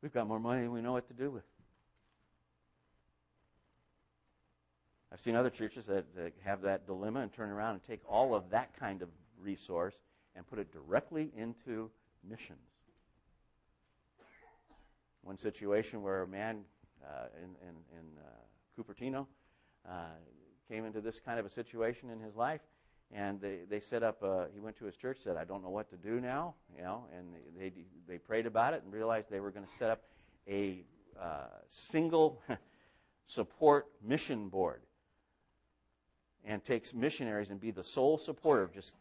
We've 0.00 0.12
got 0.12 0.26
more 0.26 0.40
money 0.40 0.62
than 0.62 0.72
we 0.72 0.80
know 0.80 0.92
what 0.92 1.08
to 1.08 1.14
do 1.14 1.30
with. 1.30 1.42
I've 5.12 5.20
seen 5.20 5.34
other 5.34 5.50
churches 5.50 5.86
that, 5.86 6.14
that 6.14 6.32
have 6.44 6.62
that 6.62 6.86
dilemma 6.86 7.20
and 7.20 7.32
turn 7.32 7.50
around 7.50 7.74
and 7.74 7.82
take 7.82 8.00
all 8.08 8.34
of 8.34 8.48
that 8.50 8.78
kind 8.78 9.02
of 9.02 9.08
resource 9.40 9.94
and 10.36 10.46
put 10.46 10.58
it 10.58 10.72
directly 10.72 11.32
into 11.36 11.90
missions. 12.28 12.58
One 15.22 15.36
situation 15.36 16.02
where 16.02 16.22
a 16.22 16.28
man 16.28 16.60
uh, 17.04 17.26
in, 17.38 17.68
in, 17.68 17.74
in 17.98 18.06
uh, 18.18 18.30
Cupertino 18.78 19.26
uh, 19.88 19.92
came 20.68 20.84
into 20.84 21.00
this 21.00 21.18
kind 21.18 21.40
of 21.40 21.46
a 21.46 21.50
situation 21.50 22.10
in 22.10 22.20
his 22.20 22.36
life, 22.36 22.60
and 23.12 23.40
they, 23.40 23.60
they 23.68 23.80
set 23.80 24.04
up, 24.04 24.22
uh, 24.22 24.44
he 24.54 24.60
went 24.60 24.76
to 24.76 24.84
his 24.84 24.96
church, 24.96 25.18
said, 25.22 25.36
I 25.36 25.44
don't 25.44 25.62
know 25.62 25.70
what 25.70 25.90
to 25.90 25.96
do 25.96 26.20
now, 26.20 26.54
you 26.76 26.84
know, 26.84 27.06
and 27.16 27.26
they, 27.58 27.70
they, 27.70 27.84
they 28.06 28.18
prayed 28.18 28.46
about 28.46 28.74
it 28.74 28.82
and 28.84 28.92
realized 28.92 29.28
they 29.28 29.40
were 29.40 29.50
going 29.50 29.66
to 29.66 29.72
set 29.72 29.90
up 29.90 30.04
a 30.48 30.84
uh, 31.20 31.46
single 31.68 32.40
support 33.24 33.88
mission 34.02 34.48
board 34.48 34.82
and 36.44 36.64
takes 36.64 36.94
missionaries 36.94 37.50
and 37.50 37.60
be 37.60 37.70
the 37.70 37.84
sole 37.84 38.18
supporter 38.18 38.62
of 38.62 38.72
just 38.72 38.92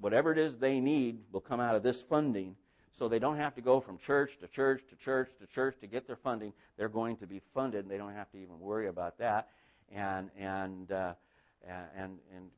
whatever 0.00 0.32
it 0.32 0.38
is 0.38 0.56
they 0.56 0.80
need 0.80 1.18
will 1.32 1.40
come 1.40 1.60
out 1.60 1.74
of 1.74 1.82
this 1.82 2.00
funding 2.00 2.54
so 2.92 3.08
they 3.08 3.18
don't 3.18 3.36
have 3.36 3.54
to 3.54 3.60
go 3.60 3.80
from 3.80 3.98
church 3.98 4.38
to 4.38 4.46
church 4.48 4.82
to 4.88 4.96
church 4.96 5.28
to 5.40 5.46
church 5.46 5.76
to 5.80 5.86
get 5.86 6.06
their 6.06 6.16
funding 6.16 6.52
they're 6.76 6.88
going 6.88 7.16
to 7.16 7.26
be 7.26 7.40
funded 7.54 7.84
and 7.84 7.90
they 7.90 7.98
don't 7.98 8.14
have 8.14 8.30
to 8.30 8.38
even 8.38 8.58
worry 8.60 8.88
about 8.88 9.18
that 9.18 9.48
and 9.94 10.30
and 10.38 10.92
uh, 10.92 11.12
and 11.96 12.18
and 12.34 12.50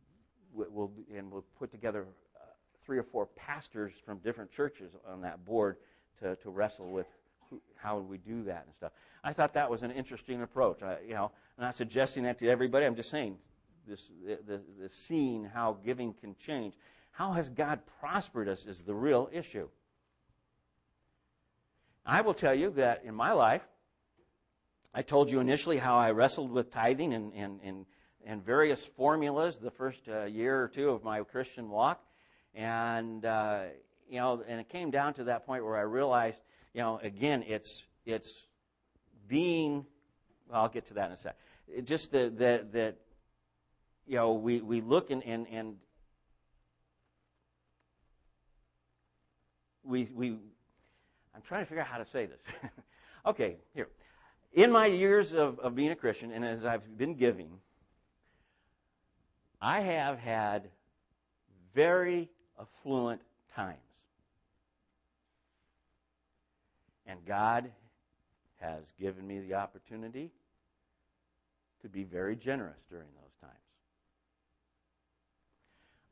we'll 0.52 0.90
and 1.16 1.30
we'll 1.30 1.44
put 1.58 1.70
together 1.70 2.06
uh, 2.36 2.40
three 2.84 2.98
or 2.98 3.02
four 3.02 3.26
pastors 3.26 3.92
from 4.04 4.18
different 4.18 4.50
churches 4.50 4.92
on 5.06 5.20
that 5.22 5.44
board 5.44 5.76
to, 6.20 6.36
to 6.36 6.50
wrestle 6.50 6.90
with 6.90 7.06
how 7.76 7.98
we 7.98 8.18
do 8.18 8.42
that 8.44 8.64
and 8.66 8.74
stuff. 8.74 8.92
I 9.24 9.32
thought 9.32 9.54
that 9.54 9.70
was 9.70 9.82
an 9.82 9.90
interesting 9.90 10.42
approach. 10.42 10.82
I, 10.82 10.98
you 11.06 11.14
know, 11.14 11.30
I'm 11.56 11.64
not 11.64 11.74
suggesting 11.74 12.24
that 12.24 12.38
to 12.40 12.48
everybody. 12.48 12.84
I'm 12.84 12.96
just 12.96 13.10
saying 13.10 13.36
this, 13.88 14.08
the, 14.24 14.60
the 14.80 14.88
seeing 14.88 15.44
how 15.44 15.78
giving 15.84 16.12
can 16.12 16.36
change. 16.36 16.74
How 17.10 17.32
has 17.32 17.50
God 17.50 17.80
prospered 18.00 18.48
us 18.48 18.66
is 18.66 18.82
the 18.82 18.94
real 18.94 19.28
issue. 19.32 19.68
I 22.06 22.20
will 22.20 22.34
tell 22.34 22.54
you 22.54 22.70
that 22.70 23.02
in 23.04 23.14
my 23.14 23.32
life, 23.32 23.62
I 24.94 25.02
told 25.02 25.30
you 25.30 25.40
initially 25.40 25.78
how 25.78 25.98
I 25.98 26.12
wrestled 26.12 26.50
with 26.50 26.70
tithing 26.70 27.12
and, 27.12 27.32
and, 27.34 27.60
and, 27.62 27.86
and 28.24 28.44
various 28.44 28.84
formulas 28.84 29.58
the 29.58 29.70
first 29.70 30.08
uh, 30.08 30.24
year 30.24 30.62
or 30.62 30.68
two 30.68 30.90
of 30.90 31.04
my 31.04 31.20
Christian 31.22 31.68
walk. 31.68 32.02
And, 32.54 33.24
uh, 33.24 33.64
you 34.08 34.20
know, 34.20 34.42
and 34.46 34.60
it 34.60 34.68
came 34.68 34.90
down 34.90 35.14
to 35.14 35.24
that 35.24 35.44
point 35.44 35.64
where 35.64 35.76
I 35.76 35.82
realized, 35.82 36.40
you 36.72 36.80
know, 36.80 36.98
again, 37.02 37.44
it's, 37.46 37.86
it's 38.06 38.46
being, 39.28 39.84
well, 40.48 40.62
I'll 40.62 40.68
get 40.68 40.86
to 40.86 40.94
that 40.94 41.08
in 41.08 41.12
a 41.12 41.18
sec. 41.18 41.36
It 41.68 41.84
just 41.84 42.12
that, 42.12 42.38
that, 42.38 42.72
that 42.72 42.96
you 44.08 44.16
know, 44.16 44.32
we, 44.32 44.60
we 44.60 44.80
look 44.80 45.10
and, 45.10 45.22
and, 45.24 45.46
and 45.52 45.76
we, 49.84 50.08
we, 50.14 50.30
I'm 51.34 51.42
trying 51.46 51.62
to 51.62 51.66
figure 51.66 51.82
out 51.82 51.88
how 51.88 51.98
to 51.98 52.06
say 52.06 52.24
this. 52.24 52.40
okay, 53.26 53.56
here. 53.74 53.88
In 54.54 54.72
my 54.72 54.86
years 54.86 55.34
of, 55.34 55.58
of 55.58 55.74
being 55.74 55.90
a 55.90 55.96
Christian 55.96 56.32
and 56.32 56.42
as 56.42 56.64
I've 56.64 56.96
been 56.96 57.14
giving, 57.14 57.50
I 59.60 59.80
have 59.80 60.18
had 60.18 60.70
very 61.74 62.30
affluent 62.58 63.20
times. 63.54 63.76
And 67.06 67.18
God 67.26 67.70
has 68.56 68.84
given 68.98 69.26
me 69.26 69.40
the 69.40 69.54
opportunity 69.54 70.30
to 71.82 71.88
be 71.88 72.04
very 72.04 72.36
generous 72.36 72.78
during 72.88 73.08
those. 73.14 73.27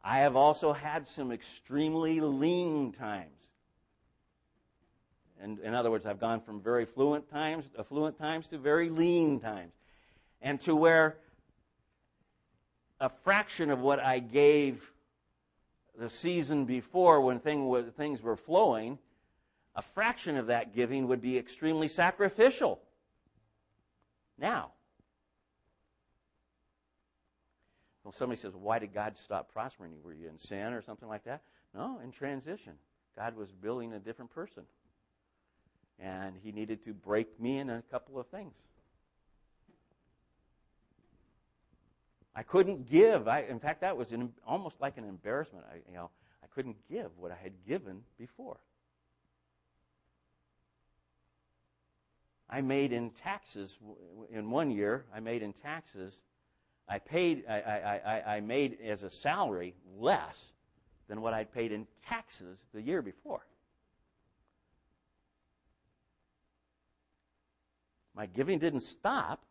I 0.09 0.19
have 0.19 0.37
also 0.37 0.73
had 0.73 1.05
some 1.05 1.33
extremely 1.33 2.21
lean 2.21 2.92
times. 2.92 3.49
And 5.40 5.59
in 5.59 5.75
other 5.75 5.90
words, 5.90 6.07
I've 6.07 6.21
gone 6.21 6.40
from 6.40 6.61
very 6.61 6.85
fluent 6.85 7.29
times, 7.29 7.73
affluent 7.77 8.16
times 8.16 8.47
to 8.49 8.59
very 8.59 8.88
lean 8.88 9.40
times. 9.40 9.73
And 10.40 10.61
to 10.61 10.77
where 10.77 11.16
a 13.01 13.09
fraction 13.09 13.69
of 13.69 13.81
what 13.81 13.99
I 13.99 14.21
gave 14.21 14.92
the 15.99 16.09
season 16.09 16.66
before 16.66 17.21
when 17.21 17.40
thing 17.40 17.66
was, 17.66 17.87
things 17.97 18.23
were 18.23 18.37
flowing, 18.37 19.01
a 19.75 19.83
fraction 19.83 20.37
of 20.37 20.47
that 20.47 20.73
giving 20.73 21.09
would 21.09 21.21
be 21.21 21.37
extremely 21.37 21.88
sacrificial. 21.88 22.81
Now, 24.38 24.71
Well, 28.07 28.12
somebody 28.12 28.40
says, 28.40 28.55
why 28.55 28.79
did 28.79 28.95
God 28.95 29.19
stop 29.19 29.53
prospering 29.53 29.90
you? 29.90 29.99
Were 30.01 30.14
you 30.14 30.29
in 30.29 30.38
sin 30.38 30.73
or 30.73 30.81
something 30.81 31.09
like 31.09 31.25
that? 31.25 31.42
No, 31.75 31.99
in 32.05 32.12
transition. 32.12 32.75
God 33.19 33.37
was 33.37 33.51
building 33.51 33.95
a 33.95 33.99
different 33.99 34.33
person. 34.33 34.62
And 35.99 36.37
he 36.40 36.53
needed 36.53 36.85
to 36.85 36.95
break 36.95 37.40
me 37.40 37.59
in 37.59 37.69
a 37.69 37.83
couple 37.90 38.21
of 38.21 38.29
things. 38.29 38.55
I 42.33 42.45
couldn't 42.45 42.88
give. 42.88 43.27
I, 43.27 43.40
in 43.40 43.59
fact, 43.59 43.81
that 43.81 43.97
was 43.97 44.12
an, 44.12 44.33
almost 44.47 44.77
like 44.81 44.99
an 44.99 45.05
embarrassment. 45.05 45.64
I, 45.69 45.79
you 45.90 45.97
know, 45.97 46.11
I 46.45 46.47
couldn't 46.55 46.77
give 46.88 47.11
what 47.19 47.33
I 47.33 47.37
had 47.42 47.55
given 47.66 48.03
before. 48.21 48.59
I 52.49 52.61
made 52.61 52.92
in 52.92 53.11
taxes, 53.11 53.77
in 54.31 54.49
one 54.49 54.71
year, 54.71 55.07
I 55.12 55.19
made 55.19 55.42
in 55.42 55.53
taxes 55.53 56.23
I 56.88 56.99
paid, 56.99 57.44
I, 57.49 58.01
I, 58.05 58.37
I, 58.37 58.40
made 58.40 58.79
as 58.81 59.03
a 59.03 59.11
salary 59.11 59.75
less 59.99 60.53
than 61.09 61.20
what 61.20 61.35
I'd 61.35 61.53
paid 61.53 61.72
in 61.72 61.87
taxes 62.05 62.64
the 62.72 62.81
year 62.81 63.03
before. 63.03 63.44
My 68.14 68.27
giving 68.27 68.59
didn't 68.59 68.81
stop, 68.81 69.44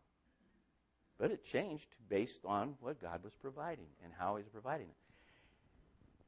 but 1.18 1.30
it 1.30 1.44
changed 1.44 1.88
based 2.08 2.44
on 2.44 2.74
what 2.80 3.00
God 3.00 3.22
was 3.22 3.34
providing 3.34 3.86
and 4.02 4.12
how 4.18 4.36
He 4.36 4.42
was 4.42 4.50
providing 4.50 4.86
it. 4.86 4.96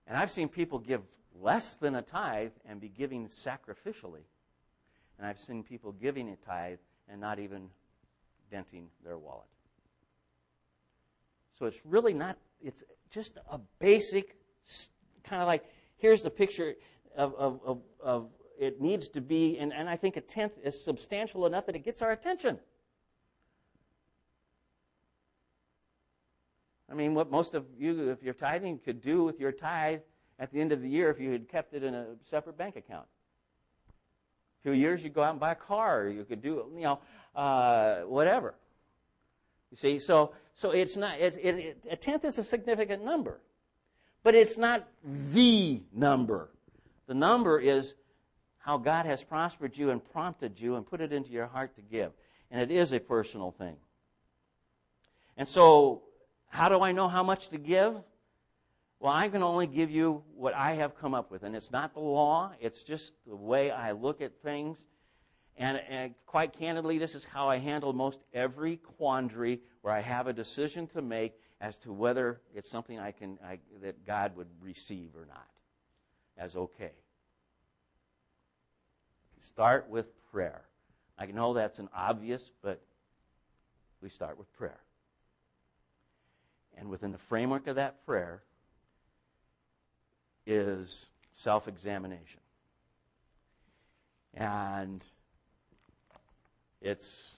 And 0.06 0.16
I've 0.16 0.30
seen 0.30 0.48
people 0.48 0.78
give 0.78 1.02
less 1.40 1.76
than 1.76 1.94
a 1.94 2.02
tithe 2.02 2.52
and 2.66 2.80
be 2.80 2.88
giving 2.88 3.28
sacrificially. 3.28 4.24
And 5.18 5.26
I've 5.26 5.40
seen 5.40 5.62
people 5.62 5.92
giving 5.92 6.28
a 6.28 6.36
tithe 6.36 6.78
and 7.08 7.20
not 7.20 7.38
even 7.38 7.68
denting 8.50 8.88
their 9.04 9.18
wallet. 9.18 9.46
So 11.58 11.66
it's 11.66 11.80
really 11.84 12.14
not, 12.14 12.38
it's 12.62 12.84
just 13.10 13.38
a 13.50 13.58
basic, 13.80 14.36
kind 15.24 15.42
of 15.42 15.48
like, 15.48 15.64
here's 15.96 16.22
the 16.22 16.30
picture 16.30 16.74
of, 17.16 17.34
of, 17.34 17.60
of, 17.64 17.78
of 18.00 18.28
it 18.58 18.80
needs 18.80 19.08
to 19.08 19.20
be, 19.20 19.58
and, 19.58 19.72
and 19.72 19.88
I 19.88 19.96
think 19.96 20.16
a 20.16 20.20
tenth 20.20 20.52
is 20.62 20.80
substantial 20.82 21.46
enough 21.46 21.66
that 21.66 21.74
it 21.74 21.84
gets 21.84 22.00
our 22.00 22.12
attention. 22.12 22.58
I 26.90 26.94
mean, 26.94 27.14
what 27.14 27.30
most 27.30 27.54
of 27.54 27.66
you, 27.76 28.10
if 28.10 28.22
you're 28.22 28.34
tithing, 28.34 28.78
could 28.78 29.00
do 29.00 29.24
with 29.24 29.40
your 29.40 29.52
tithe 29.52 30.00
at 30.38 30.52
the 30.52 30.60
end 30.60 30.72
of 30.72 30.80
the 30.80 30.88
year 30.88 31.10
if 31.10 31.20
you 31.20 31.32
had 31.32 31.48
kept 31.48 31.74
it 31.74 31.82
in 31.82 31.94
a 31.94 32.06
separate 32.24 32.56
bank 32.56 32.76
account. 32.76 33.06
A 34.60 34.62
few 34.62 34.72
years, 34.72 35.02
you 35.02 35.10
go 35.10 35.22
out 35.22 35.32
and 35.32 35.40
buy 35.40 35.52
a 35.52 35.56
car. 35.56 36.08
You 36.08 36.24
could 36.24 36.40
do, 36.40 36.66
you 36.74 36.82
know, 36.82 37.00
uh, 37.34 38.02
whatever. 38.02 38.54
You 39.70 39.76
see, 39.76 39.98
so 39.98 40.32
so 40.54 40.70
it's 40.70 40.96
not 40.96 41.18
it, 41.18 41.36
it, 41.36 41.78
a 41.90 41.96
tenth 41.96 42.24
is 42.24 42.38
a 42.38 42.44
significant 42.44 43.04
number, 43.04 43.40
but 44.22 44.34
it's 44.34 44.56
not 44.56 44.88
the 45.32 45.82
number. 45.92 46.50
The 47.06 47.14
number 47.14 47.58
is 47.58 47.94
how 48.58 48.78
God 48.78 49.06
has 49.06 49.22
prospered 49.22 49.76
you 49.76 49.90
and 49.90 50.02
prompted 50.12 50.60
you 50.60 50.76
and 50.76 50.86
put 50.86 51.00
it 51.00 51.12
into 51.12 51.30
your 51.30 51.46
heart 51.46 51.74
to 51.76 51.82
give, 51.82 52.12
and 52.50 52.60
it 52.60 52.70
is 52.70 52.92
a 52.92 53.00
personal 53.00 53.52
thing. 53.52 53.76
And 55.36 55.46
so, 55.46 56.02
how 56.48 56.68
do 56.68 56.80
I 56.80 56.92
know 56.92 57.08
how 57.08 57.22
much 57.22 57.48
to 57.48 57.58
give? 57.58 57.94
Well, 59.00 59.12
I 59.12 59.28
can 59.28 59.44
only 59.44 59.68
give 59.68 59.90
you 59.90 60.24
what 60.34 60.54
I 60.54 60.72
have 60.72 60.98
come 60.98 61.14
up 61.14 61.30
with, 61.30 61.44
and 61.44 61.54
it's 61.54 61.70
not 61.70 61.94
the 61.94 62.00
law. 62.00 62.52
It's 62.60 62.82
just 62.82 63.12
the 63.26 63.36
way 63.36 63.70
I 63.70 63.92
look 63.92 64.20
at 64.20 64.42
things 64.42 64.78
and, 65.58 65.80
and, 65.88 66.14
quite 66.26 66.52
candidly, 66.52 66.98
this 66.98 67.14
is 67.14 67.24
how 67.24 67.48
I 67.48 67.58
handle 67.58 67.92
most 67.92 68.20
every 68.32 68.76
quandary 68.76 69.60
where 69.82 69.92
I 69.92 70.00
have 70.00 70.28
a 70.28 70.32
decision 70.32 70.86
to 70.88 71.02
make 71.02 71.34
as 71.60 71.76
to 71.78 71.92
whether 71.92 72.40
it's 72.54 72.70
something 72.70 72.98
I 72.98 73.10
can, 73.10 73.38
I, 73.44 73.58
that 73.82 74.06
God 74.06 74.36
would 74.36 74.46
receive 74.62 75.10
or 75.16 75.26
not 75.26 75.48
as 76.36 76.56
okay. 76.56 76.92
Start 79.40 79.88
with 79.88 80.06
prayer. 80.30 80.62
I 81.18 81.26
know 81.26 81.54
that's 81.54 81.80
an 81.80 81.88
obvious, 81.94 82.50
but 82.62 82.80
we 84.00 84.08
start 84.08 84.38
with 84.38 84.52
prayer. 84.52 84.78
And 86.76 86.88
within 86.88 87.10
the 87.10 87.18
framework 87.18 87.66
of 87.66 87.76
that 87.76 88.04
prayer 88.06 88.42
is 90.46 91.06
self 91.32 91.66
examination. 91.66 92.40
And 94.34 95.04
it's 96.80 97.36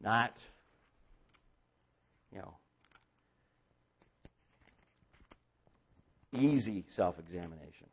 not, 0.00 0.36
you 2.32 2.38
know, 2.38 2.54
easy 6.32 6.84
self 6.88 7.18
examination. 7.18 7.86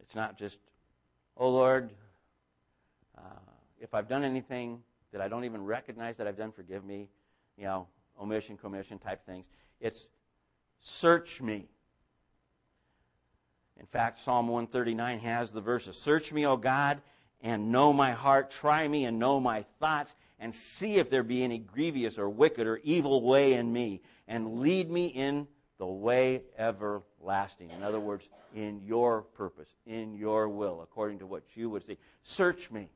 It's 0.00 0.14
not 0.14 0.36
just, 0.36 0.58
oh 1.36 1.50
Lord, 1.50 1.90
uh, 3.16 3.22
if 3.80 3.94
I've 3.94 4.08
done 4.08 4.24
anything 4.24 4.82
that 5.12 5.20
I 5.20 5.28
don't 5.28 5.44
even 5.44 5.64
recognize 5.64 6.16
that 6.16 6.26
I've 6.26 6.36
done, 6.36 6.52
forgive 6.52 6.84
me, 6.84 7.08
you 7.56 7.64
know, 7.64 7.86
omission, 8.20 8.56
commission 8.56 8.98
type 8.98 9.24
things. 9.24 9.46
It's 9.80 10.08
search 10.78 11.40
me. 11.40 11.68
In 13.80 13.86
fact, 13.86 14.18
Psalm 14.18 14.46
139 14.46 15.20
has 15.20 15.50
the 15.50 15.60
verses 15.62 15.96
Search 15.96 16.32
me, 16.32 16.46
O 16.46 16.56
God, 16.56 17.00
and 17.40 17.72
know 17.72 17.92
my 17.94 18.12
heart. 18.12 18.50
Try 18.50 18.86
me 18.86 19.06
and 19.06 19.18
know 19.18 19.40
my 19.40 19.64
thoughts, 19.80 20.14
and 20.38 20.54
see 20.54 20.98
if 20.98 21.08
there 21.08 21.22
be 21.22 21.42
any 21.42 21.58
grievous 21.58 22.18
or 22.18 22.28
wicked 22.28 22.66
or 22.66 22.78
evil 22.84 23.22
way 23.22 23.54
in 23.54 23.72
me, 23.72 24.02
and 24.28 24.60
lead 24.60 24.90
me 24.90 25.06
in 25.06 25.48
the 25.78 25.86
way 25.86 26.42
everlasting. 26.58 27.70
In 27.70 27.82
other 27.82 27.98
words, 27.98 28.28
in 28.54 28.82
your 28.84 29.22
purpose, 29.22 29.68
in 29.86 30.14
your 30.14 30.50
will, 30.50 30.82
according 30.82 31.20
to 31.20 31.26
what 31.26 31.42
you 31.54 31.70
would 31.70 31.84
see. 31.84 31.96
Search 32.22 32.70
me. 32.70 32.90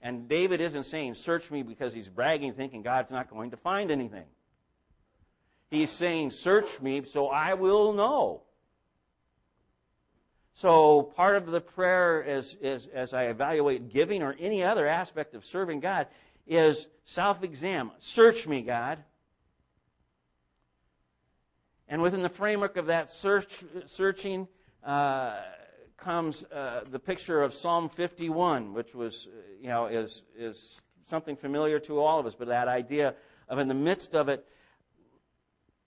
And 0.00 0.28
David 0.28 0.62
isn't 0.62 0.84
saying, 0.84 1.14
Search 1.14 1.50
me 1.50 1.62
because 1.62 1.92
he's 1.92 2.08
bragging, 2.08 2.54
thinking 2.54 2.80
God's 2.80 3.12
not 3.12 3.28
going 3.28 3.50
to 3.50 3.58
find 3.58 3.90
anything. 3.90 4.26
He's 5.70 5.90
saying, 5.90 6.30
Search 6.30 6.80
me 6.80 7.04
so 7.04 7.28
I 7.28 7.52
will 7.52 7.92
know. 7.92 8.42
So, 10.54 11.02
part 11.02 11.36
of 11.36 11.46
the 11.46 11.60
prayer 11.60 12.22
as, 12.24 12.56
as, 12.62 12.86
as 12.88 13.14
I 13.14 13.24
evaluate 13.24 13.90
giving 13.90 14.22
or 14.22 14.36
any 14.38 14.62
other 14.62 14.86
aspect 14.86 15.34
of 15.34 15.46
serving 15.46 15.80
God 15.80 16.08
is 16.46 16.88
self 17.04 17.42
examine. 17.42 17.94
Search 17.98 18.46
me, 18.46 18.62
God. 18.62 18.98
And 21.88 22.02
within 22.02 22.22
the 22.22 22.28
framework 22.28 22.76
of 22.76 22.86
that 22.86 23.10
search, 23.10 23.62
searching 23.86 24.46
uh, 24.84 25.36
comes 25.96 26.42
uh, 26.44 26.84
the 26.90 26.98
picture 26.98 27.42
of 27.42 27.54
Psalm 27.54 27.88
51, 27.88 28.72
which 28.72 28.94
was, 28.94 29.28
you 29.60 29.68
know, 29.68 29.86
is, 29.86 30.22
is 30.36 30.80
something 31.06 31.36
familiar 31.36 31.78
to 31.80 32.00
all 32.00 32.18
of 32.18 32.26
us, 32.26 32.34
but 32.34 32.48
that 32.48 32.68
idea 32.68 33.14
of 33.48 33.58
in 33.58 33.68
the 33.68 33.74
midst 33.74 34.14
of 34.14 34.28
it, 34.28 34.46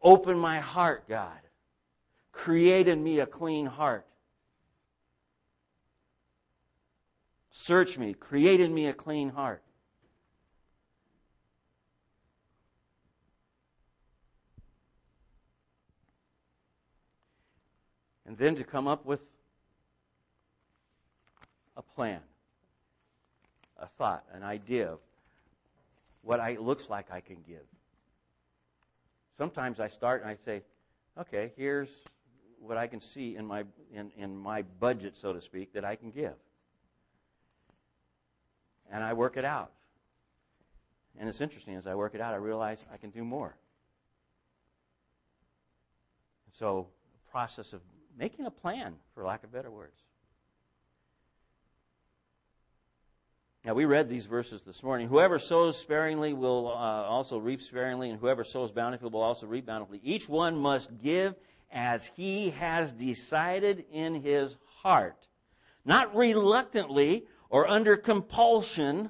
open 0.02 0.38
my 0.38 0.60
heart, 0.60 1.08
God. 1.10 1.40
Create 2.32 2.88
in 2.88 3.04
me 3.04 3.20
a 3.20 3.26
clean 3.26 3.66
heart. 3.66 4.06
Search 7.58 7.98
me, 7.98 8.14
create 8.14 8.60
in 8.60 8.76
me 8.76 8.88
a 8.88 8.94
clean 8.94 9.30
heart. 9.30 9.64
And 18.26 18.38
then 18.38 18.58
to 18.58 18.66
come 18.66 18.90
up 18.90 19.06
with 19.06 19.22
a 21.78 21.82
plan, 21.82 22.20
a 23.80 23.88
thought, 23.88 24.26
an 24.34 24.44
idea 24.44 24.92
of 24.92 25.00
what 26.24 26.42
it 26.42 26.62
looks 26.62 26.90
like 26.90 27.10
I 27.10 27.22
can 27.22 27.38
give. 27.48 27.66
Sometimes 29.38 29.80
I 29.80 29.88
start 29.88 30.24
and 30.24 30.30
I 30.30 30.36
say, 30.36 30.62
okay, 31.18 31.54
here's 31.56 32.04
what 32.60 32.78
I 32.78 32.88
can 32.88 33.00
see 33.00 33.38
in 33.38 33.46
my, 33.46 33.64
in, 33.94 34.12
in 34.18 34.38
my 34.38 34.64
budget, 34.82 35.16
so 35.16 35.32
to 35.32 35.42
speak, 35.42 35.72
that 35.72 35.86
I 35.86 35.96
can 35.96 36.12
give 36.12 36.34
and 38.92 39.04
I 39.04 39.14
work 39.14 39.38
it 39.38 39.46
out. 39.46 39.72
And 41.18 41.30
it's 41.30 41.42
interesting, 41.42 41.76
as 41.76 41.88
I 41.88 41.96
work 41.96 42.14
it 42.14 42.22
out, 42.22 42.34
I 42.34 42.38
realize 42.38 42.86
I 42.92 42.98
can 42.98 43.10
do 43.10 43.24
more. 43.24 43.56
So, 46.52 46.88
process 47.32 47.74
of 47.74 47.82
making 48.18 48.46
a 48.46 48.52
plan, 48.52 48.96
for 49.14 49.24
lack 49.24 49.44
of 49.44 49.52
better 49.52 49.72
words. 49.72 50.02
Now, 53.66 53.74
we 53.74 53.86
read 53.86 54.10
these 54.10 54.28
verses 54.28 54.62
this 54.62 54.84
morning. 54.84 55.08
Whoever 55.08 55.40
sows 55.40 55.78
sparingly 55.78 56.34
will 56.34 56.68
uh, 56.68 56.72
also 56.72 57.40
reap 57.40 57.62
sparingly, 57.62 58.10
and 58.10 58.20
whoever 58.20 58.44
sows 58.44 58.72
bountifully 58.72 59.10
will 59.10 59.24
also 59.24 59.48
reap 59.48 59.66
bountifully. 59.66 60.00
Each 60.04 60.30
one 60.30 60.56
must 60.56 61.02
give 61.02 61.34
as 61.72 62.06
he 62.06 62.52
has 62.52 62.94
decided 62.94 63.86
in 63.92 64.22
his 64.22 64.56
heart, 64.84 65.28
not 65.84 66.16
reluctantly 66.16 67.26
or 67.50 67.68
under 67.68 67.98
compulsion. 67.98 69.10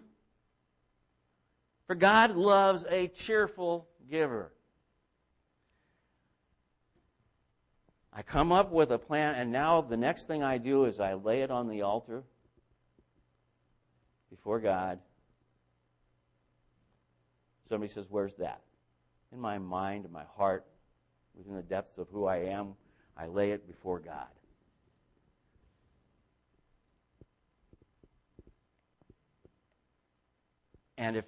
For 1.88 1.96
God 1.96 2.36
loves 2.36 2.84
a 2.90 3.08
cheerful 3.08 3.88
giver. 4.10 4.52
I 8.12 8.22
come 8.22 8.52
up 8.52 8.72
with 8.72 8.92
a 8.92 8.98
plan, 8.98 9.36
and 9.36 9.52
now 9.52 9.82
the 9.82 9.98
next 9.98 10.26
thing 10.26 10.42
I 10.42 10.58
do 10.58 10.86
is 10.86 11.02
I 11.02 11.16
lay 11.16 11.42
it 11.42 11.52
on 11.52 11.68
the 11.68 11.82
altar 11.82 12.24
before 14.30 14.60
God. 14.62 15.00
Somebody 17.68 17.92
says, 17.92 18.06
Where's 18.10 18.36
that? 18.36 18.62
In 19.34 19.40
my 19.40 19.58
mind, 19.58 20.06
in 20.06 20.14
my 20.14 20.24
heart, 20.38 20.66
within 21.36 21.56
the 21.56 21.62
depths 21.62 21.98
of 21.98 22.08
who 22.10 22.26
I 22.26 22.38
am, 22.38 22.76
I 23.18 23.28
lay 23.28 23.52
it 23.52 23.68
before 23.68 24.00
God. 24.00 24.28
And 30.98 31.18
if 31.18 31.26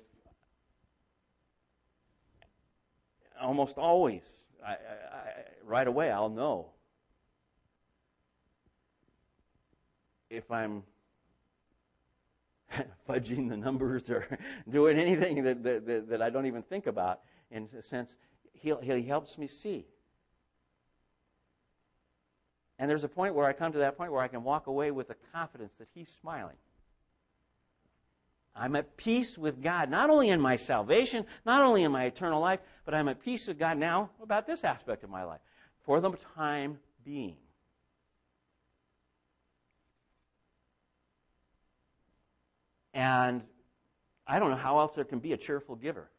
almost 3.40 3.78
always, 3.78 4.24
I, 4.66 4.72
I, 4.72 4.74
I, 4.74 5.34
right 5.64 5.88
away, 5.88 6.12
I'll 6.12 6.30
know 6.30 6.68
if 10.30 10.50
I'm 10.52 10.84
fudging 13.10 13.50
the 13.50 13.58
numbers 13.58 14.10
or 14.10 14.28
doing 14.70 14.98
anything 14.98 15.44
that, 15.44 15.64
that, 15.64 16.10
that, 16.10 16.22
I 16.22 16.30
don't 16.30 16.46
even 16.46 16.64
think 16.64 16.88
about. 16.88 17.22
In 17.52 17.70
a 17.78 17.82
sense, 17.82 18.18
he, 18.54 18.74
he 18.82 19.04
helps 19.04 19.38
me 19.38 19.48
see. 19.48 19.86
And 22.80 22.90
there's 22.90 23.04
a 23.04 23.10
point 23.10 23.34
where 23.34 23.48
I 23.48 23.54
come 23.54 23.72
to 23.72 23.80
that 23.80 23.98
point 23.98 24.12
where 24.12 24.22
I 24.22 24.28
can 24.28 24.44
walk 24.44 24.68
away 24.68 24.92
with 24.92 25.08
the 25.08 25.16
confidence 25.34 25.76
that 25.76 25.88
he's 25.96 26.10
smiling. 26.10 26.58
I'm 28.60 28.76
at 28.76 28.98
peace 28.98 29.38
with 29.38 29.62
God, 29.62 29.90
not 29.90 30.10
only 30.10 30.30
in 30.30 30.42
my 30.42 30.56
salvation, 30.56 31.26
not 31.46 31.62
only 31.62 31.84
in 31.84 31.92
my 31.92 32.06
eternal 32.06 32.42
life, 32.42 32.60
but 32.86 32.94
I'm 32.94 33.08
at 33.08 33.22
peace 33.22 33.48
with 33.48 33.60
God 33.60 33.78
now 33.78 34.10
about 34.22 34.48
this 34.48 34.64
aspect 34.64 35.04
of 35.04 35.10
my 35.10 35.24
life 35.24 35.42
for 35.86 36.02
the 36.02 36.12
time 36.36 36.80
being. 37.06 37.38
And 42.94 43.44
I 44.26 44.40
don't 44.40 44.50
know 44.50 44.58
how 44.58 44.80
else 44.80 44.96
there 44.96 45.06
can 45.06 45.20
be 45.20 45.34
a 45.34 45.38
cheerful 45.38 45.76
giver. 45.76 46.10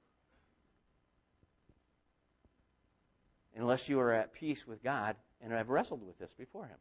Unless 3.56 3.88
you 3.88 3.98
are 3.98 4.12
at 4.12 4.32
peace 4.32 4.64
with 4.64 4.80
God 4.84 5.16
and 5.40 5.52
have 5.52 5.68
wrestled 5.68 6.06
with 6.06 6.16
this 6.20 6.32
before 6.32 6.66
Him. 6.66 6.76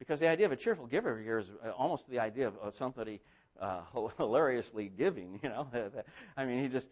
Because 0.00 0.18
the 0.18 0.28
idea 0.28 0.46
of 0.46 0.52
a 0.52 0.56
cheerful 0.56 0.86
giver 0.86 1.20
here 1.20 1.38
is 1.38 1.46
almost 1.76 2.08
the 2.10 2.18
idea 2.18 2.48
of 2.60 2.74
somebody 2.74 3.20
uh, 3.60 3.80
hilariously 4.16 4.90
giving. 4.96 5.40
You 5.42 5.48
know, 5.50 5.68
I 6.36 6.44
mean, 6.44 6.62
he 6.62 6.68
just 6.68 6.88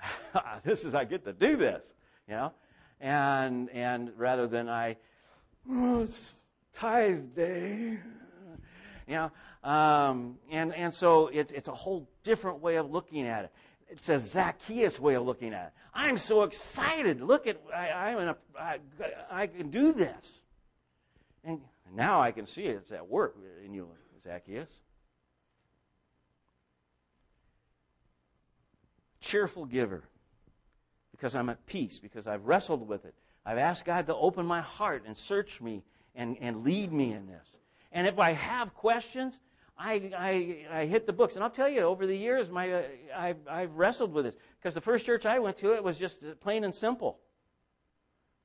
this 0.64 0.84
is 0.84 0.94
I 0.94 1.04
get 1.04 1.24
to 1.24 1.32
do 1.32 1.56
this. 1.56 1.94
You 2.28 2.34
know, 2.34 2.52
and 3.00 3.70
and 3.70 4.10
rather 4.16 4.46
than 4.46 4.68
I, 4.68 4.96
oh, 5.70 6.02
it's 6.02 6.40
tithe 6.72 7.34
day. 7.34 7.98
You 9.06 9.14
know, 9.14 9.30
um, 9.62 10.38
and 10.50 10.74
and 10.74 10.92
so 10.92 11.28
it's 11.28 11.52
it's 11.52 11.68
a 11.68 11.74
whole 11.74 12.08
different 12.24 12.60
way 12.60 12.76
of 12.76 12.90
looking 12.90 13.26
at 13.26 13.44
it. 13.44 13.52
It's 13.88 14.08
a 14.08 14.18
Zacchaeus 14.18 14.98
way 14.98 15.14
of 15.14 15.24
looking 15.24 15.54
at 15.54 15.66
it. 15.68 15.72
I'm 15.94 16.18
so 16.18 16.42
excited. 16.42 17.20
Look 17.20 17.46
at 17.46 17.60
I, 17.72 17.90
I'm 17.90 18.18
in 18.18 18.28
a, 18.28 18.36
I, 18.58 18.78
I 19.30 19.46
can 19.46 19.70
do 19.70 19.92
this, 19.92 20.42
and 21.44 21.60
now 21.94 22.20
I 22.20 22.32
can 22.32 22.46
see 22.46 22.64
it. 22.64 22.76
It's 22.76 22.90
at 22.90 23.08
work 23.08 23.36
in 23.64 23.72
you, 23.72 23.88
Zacchaeus. 24.24 24.80
Cheerful 29.26 29.66
giver 29.66 30.04
because 31.10 31.34
I'm 31.34 31.48
at 31.48 31.64
peace, 31.66 31.98
because 31.98 32.26
I've 32.26 32.44
wrestled 32.46 32.86
with 32.86 33.04
it. 33.04 33.14
I've 33.44 33.58
asked 33.58 33.84
God 33.84 34.06
to 34.06 34.14
open 34.14 34.46
my 34.46 34.60
heart 34.60 35.04
and 35.06 35.16
search 35.16 35.60
me 35.60 35.82
and, 36.14 36.36
and 36.40 36.64
lead 36.64 36.92
me 36.92 37.12
in 37.12 37.26
this. 37.26 37.58
And 37.92 38.06
if 38.06 38.18
I 38.18 38.32
have 38.32 38.74
questions, 38.74 39.40
I, 39.78 40.10
I, 40.16 40.80
I 40.80 40.86
hit 40.86 41.06
the 41.06 41.12
books. 41.12 41.34
And 41.34 41.44
I'll 41.44 41.50
tell 41.50 41.68
you, 41.68 41.80
over 41.82 42.06
the 42.06 42.16
years, 42.16 42.50
my, 42.50 42.72
uh, 42.72 42.82
I've, 43.16 43.36
I've 43.48 43.72
wrestled 43.74 44.12
with 44.12 44.24
this. 44.24 44.36
Because 44.58 44.74
the 44.74 44.80
first 44.80 45.06
church 45.06 45.26
I 45.26 45.38
went 45.38 45.56
to, 45.58 45.74
it 45.74 45.84
was 45.84 45.98
just 45.98 46.24
plain 46.40 46.64
and 46.64 46.74
simple. 46.74 47.18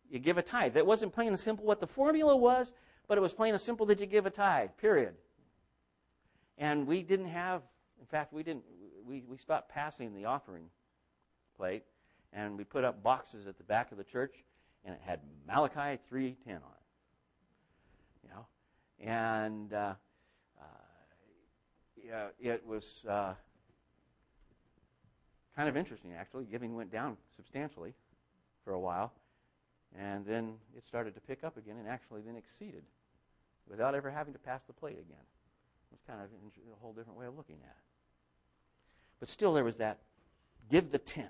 You 0.10 0.20
give 0.20 0.38
a 0.38 0.42
tithe. 0.42 0.74
That 0.74 0.86
wasn't 0.86 1.14
plain 1.14 1.30
and 1.30 1.40
simple 1.40 1.66
what 1.66 1.80
the 1.80 1.88
formula 1.88 2.36
was, 2.36 2.74
but 3.08 3.18
it 3.18 3.22
was 3.22 3.34
plain 3.34 3.54
and 3.54 3.62
simple 3.62 3.86
that 3.88 4.00
you 4.00 4.06
give 4.06 4.26
a 4.26 4.30
tithe, 4.30 4.70
period. 4.78 5.14
And 6.58 6.86
we 6.86 7.02
didn't 7.02 7.28
have, 7.28 7.62
in 8.00 8.06
fact, 8.06 8.34
we 8.34 8.44
didn't, 8.44 8.64
we, 9.12 9.24
we 9.28 9.38
stopped 9.38 9.70
passing 9.70 10.14
the 10.16 10.26
offering 10.26 10.66
plate, 11.58 11.84
and 12.32 12.58
we 12.58 12.64
put 12.64 12.86
up 12.86 13.04
boxes 13.04 13.46
at 13.46 13.58
the 13.58 13.64
back 13.64 13.92
of 13.92 13.98
the 13.98 14.04
church, 14.06 14.34
and 14.86 14.96
it 14.96 15.02
had 15.06 15.20
Malachi 15.46 16.00
3.10 16.12 16.48
on 16.48 16.56
it. 16.56 16.64
You 18.24 18.30
know? 18.30 18.46
And 19.00 19.74
uh, 19.74 19.94
uh, 20.60 20.64
yeah, 22.08 22.28
it 22.40 22.66
was 22.66 23.06
uh, 23.08 23.34
kind 25.58 25.68
of 25.68 25.76
interesting, 25.76 26.14
actually. 26.18 26.46
Giving 26.46 26.76
went 26.76 26.92
down 26.92 27.18
substantially 27.36 27.94
for 28.64 28.72
a 28.72 28.80
while, 28.80 29.12
and 30.00 30.26
then 30.26 30.54
it 30.78 30.86
started 30.86 31.16
to 31.16 31.22
pick 31.22 31.44
up 31.44 31.58
again, 31.58 31.76
and 31.78 31.88
actually 31.88 32.22
then 32.22 32.38
exceeded 32.38 32.84
without 33.70 33.94
ever 33.94 34.10
having 34.10 34.32
to 34.32 34.40
pass 34.40 34.64
the 34.64 34.74
plate 34.74 34.94
again. 34.94 35.26
It 35.92 35.96
was 35.96 36.02
kind 36.08 36.22
of 36.22 36.28
a 36.28 36.80
whole 36.82 36.94
different 36.94 37.20
way 37.20 37.26
of 37.26 37.36
looking 37.36 37.58
at 37.64 37.76
it. 37.76 37.91
But 39.22 39.30
still, 39.30 39.54
there 39.54 39.64
was 39.64 39.78
that 39.78 40.00
give 40.70 40.92
the 40.92 40.98
tenth. 40.98 41.30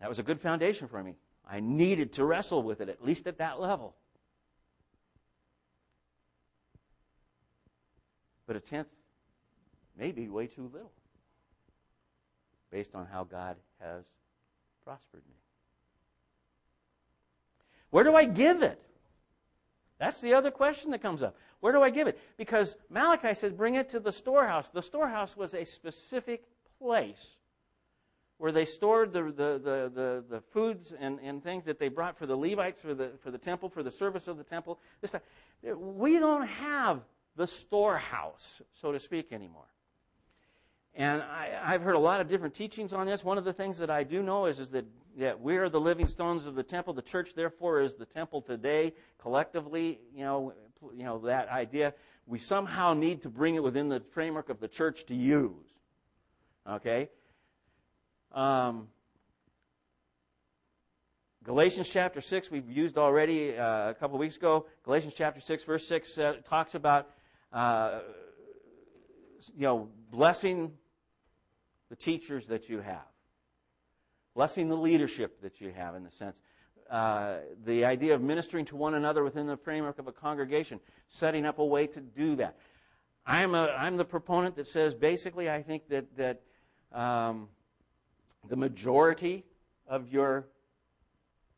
That 0.00 0.08
was 0.08 0.18
a 0.18 0.22
good 0.22 0.40
foundation 0.40 0.88
for 0.88 1.02
me. 1.02 1.14
I 1.48 1.60
needed 1.60 2.12
to 2.14 2.24
wrestle 2.24 2.62
with 2.62 2.80
it, 2.80 2.88
at 2.88 3.04
least 3.04 3.26
at 3.26 3.38
that 3.38 3.60
level. 3.60 3.94
But 8.46 8.56
a 8.56 8.60
tenth 8.60 8.88
may 9.96 10.10
be 10.10 10.28
way 10.28 10.48
too 10.48 10.68
little 10.72 10.92
based 12.72 12.94
on 12.96 13.06
how 13.06 13.22
God 13.22 13.56
has 13.80 14.04
prospered 14.84 15.22
me. 15.28 15.36
Where 17.90 18.02
do 18.02 18.16
I 18.16 18.24
give 18.24 18.62
it? 18.62 18.82
That's 19.98 20.20
the 20.20 20.34
other 20.34 20.50
question 20.50 20.90
that 20.92 21.02
comes 21.02 21.22
up. 21.22 21.36
Where 21.60 21.72
do 21.72 21.82
I 21.82 21.90
give 21.90 22.06
it? 22.06 22.18
Because 22.36 22.76
Malachi 22.88 23.34
says, 23.34 23.52
bring 23.52 23.74
it 23.74 23.90
to 23.90 24.00
the 24.00 24.12
storehouse. 24.12 24.70
The 24.70 24.82
storehouse 24.82 25.36
was 25.36 25.54
a 25.54 25.64
specific 25.64 26.44
place 26.78 27.36
where 28.38 28.52
they 28.52 28.64
stored 28.64 29.12
the, 29.12 29.24
the, 29.24 29.60
the, 29.62 29.92
the, 29.94 30.24
the 30.30 30.40
foods 30.40 30.94
and, 30.98 31.20
and 31.22 31.44
things 31.44 31.66
that 31.66 31.78
they 31.78 31.88
brought 31.88 32.16
for 32.16 32.24
the 32.24 32.36
Levites, 32.36 32.80
for 32.80 32.94
the, 32.94 33.10
for 33.22 33.30
the 33.30 33.36
temple, 33.36 33.68
for 33.68 33.82
the 33.82 33.90
service 33.90 34.28
of 34.28 34.38
the 34.38 34.44
temple. 34.44 34.80
This 35.02 35.10
time. 35.10 35.20
We 35.62 36.18
don't 36.18 36.46
have 36.46 37.02
the 37.36 37.46
storehouse, 37.46 38.62
so 38.72 38.92
to 38.92 38.98
speak, 38.98 39.32
anymore. 39.32 39.66
And 40.94 41.22
I, 41.22 41.72
have 41.72 41.82
heard 41.82 41.94
a 41.94 42.00
lot 42.00 42.20
of 42.20 42.28
different 42.28 42.54
teachings 42.54 42.94
on 42.94 43.06
this. 43.06 43.22
One 43.22 43.36
of 43.36 43.44
the 43.44 43.52
things 43.52 43.76
that 43.78 43.90
I 43.90 44.02
do 44.02 44.22
know 44.22 44.46
is, 44.46 44.58
is 44.58 44.70
that, 44.70 44.86
that 45.18 45.38
we 45.38 45.58
are 45.58 45.68
the 45.68 45.80
living 45.80 46.06
stones 46.06 46.46
of 46.46 46.54
the 46.54 46.62
temple. 46.62 46.94
The 46.94 47.02
church, 47.02 47.34
therefore, 47.34 47.82
is 47.82 47.94
the 47.94 48.06
temple 48.06 48.40
today. 48.40 48.94
Collectively, 49.18 50.00
you 50.14 50.24
know, 50.24 50.54
you 50.96 51.04
know 51.04 51.18
that 51.20 51.48
idea. 51.48 51.94
We 52.26 52.38
somehow 52.38 52.94
need 52.94 53.22
to 53.22 53.28
bring 53.28 53.54
it 53.54 53.62
within 53.62 53.88
the 53.88 54.00
framework 54.00 54.48
of 54.50 54.60
the 54.60 54.68
church 54.68 55.06
to 55.06 55.14
use. 55.14 55.66
Okay? 56.68 57.08
Um, 58.32 58.88
Galatians 61.42 61.88
chapter 61.88 62.20
6, 62.20 62.50
we've 62.50 62.70
used 62.70 62.98
already 62.98 63.56
uh, 63.56 63.90
a 63.90 63.94
couple 63.94 64.16
of 64.16 64.20
weeks 64.20 64.36
ago. 64.36 64.66
Galatians 64.84 65.14
chapter 65.16 65.40
6, 65.40 65.64
verse 65.64 65.86
6 65.88 66.18
uh, 66.18 66.34
talks 66.48 66.74
about, 66.74 67.08
uh, 67.52 68.00
you 69.56 69.62
know, 69.62 69.88
blessing 70.10 70.72
the 71.88 71.96
teachers 71.96 72.46
that 72.48 72.68
you 72.68 72.80
have, 72.80 73.06
blessing 74.34 74.68
the 74.68 74.76
leadership 74.76 75.40
that 75.40 75.60
you 75.60 75.72
have, 75.72 75.94
in 75.94 76.04
the 76.04 76.10
sense. 76.10 76.40
Uh, 76.90 77.36
the 77.64 77.84
idea 77.84 78.14
of 78.14 78.20
ministering 78.20 78.64
to 78.64 78.74
one 78.74 78.94
another 78.94 79.22
within 79.22 79.46
the 79.46 79.56
framework 79.56 80.00
of 80.00 80.08
a 80.08 80.12
congregation, 80.12 80.80
setting 81.06 81.46
up 81.46 81.60
a 81.60 81.64
way 81.64 81.86
to 81.86 82.00
do 82.00 82.34
that. 82.34 82.56
I'm, 83.24 83.54
a, 83.54 83.68
I'm 83.78 83.96
the 83.96 84.04
proponent 84.04 84.56
that 84.56 84.66
says 84.66 84.92
basically, 84.92 85.48
I 85.48 85.62
think 85.62 85.88
that, 85.88 86.16
that 86.16 86.40
um, 86.92 87.48
the 88.48 88.56
majority 88.56 89.44
of 89.86 90.08
your 90.08 90.46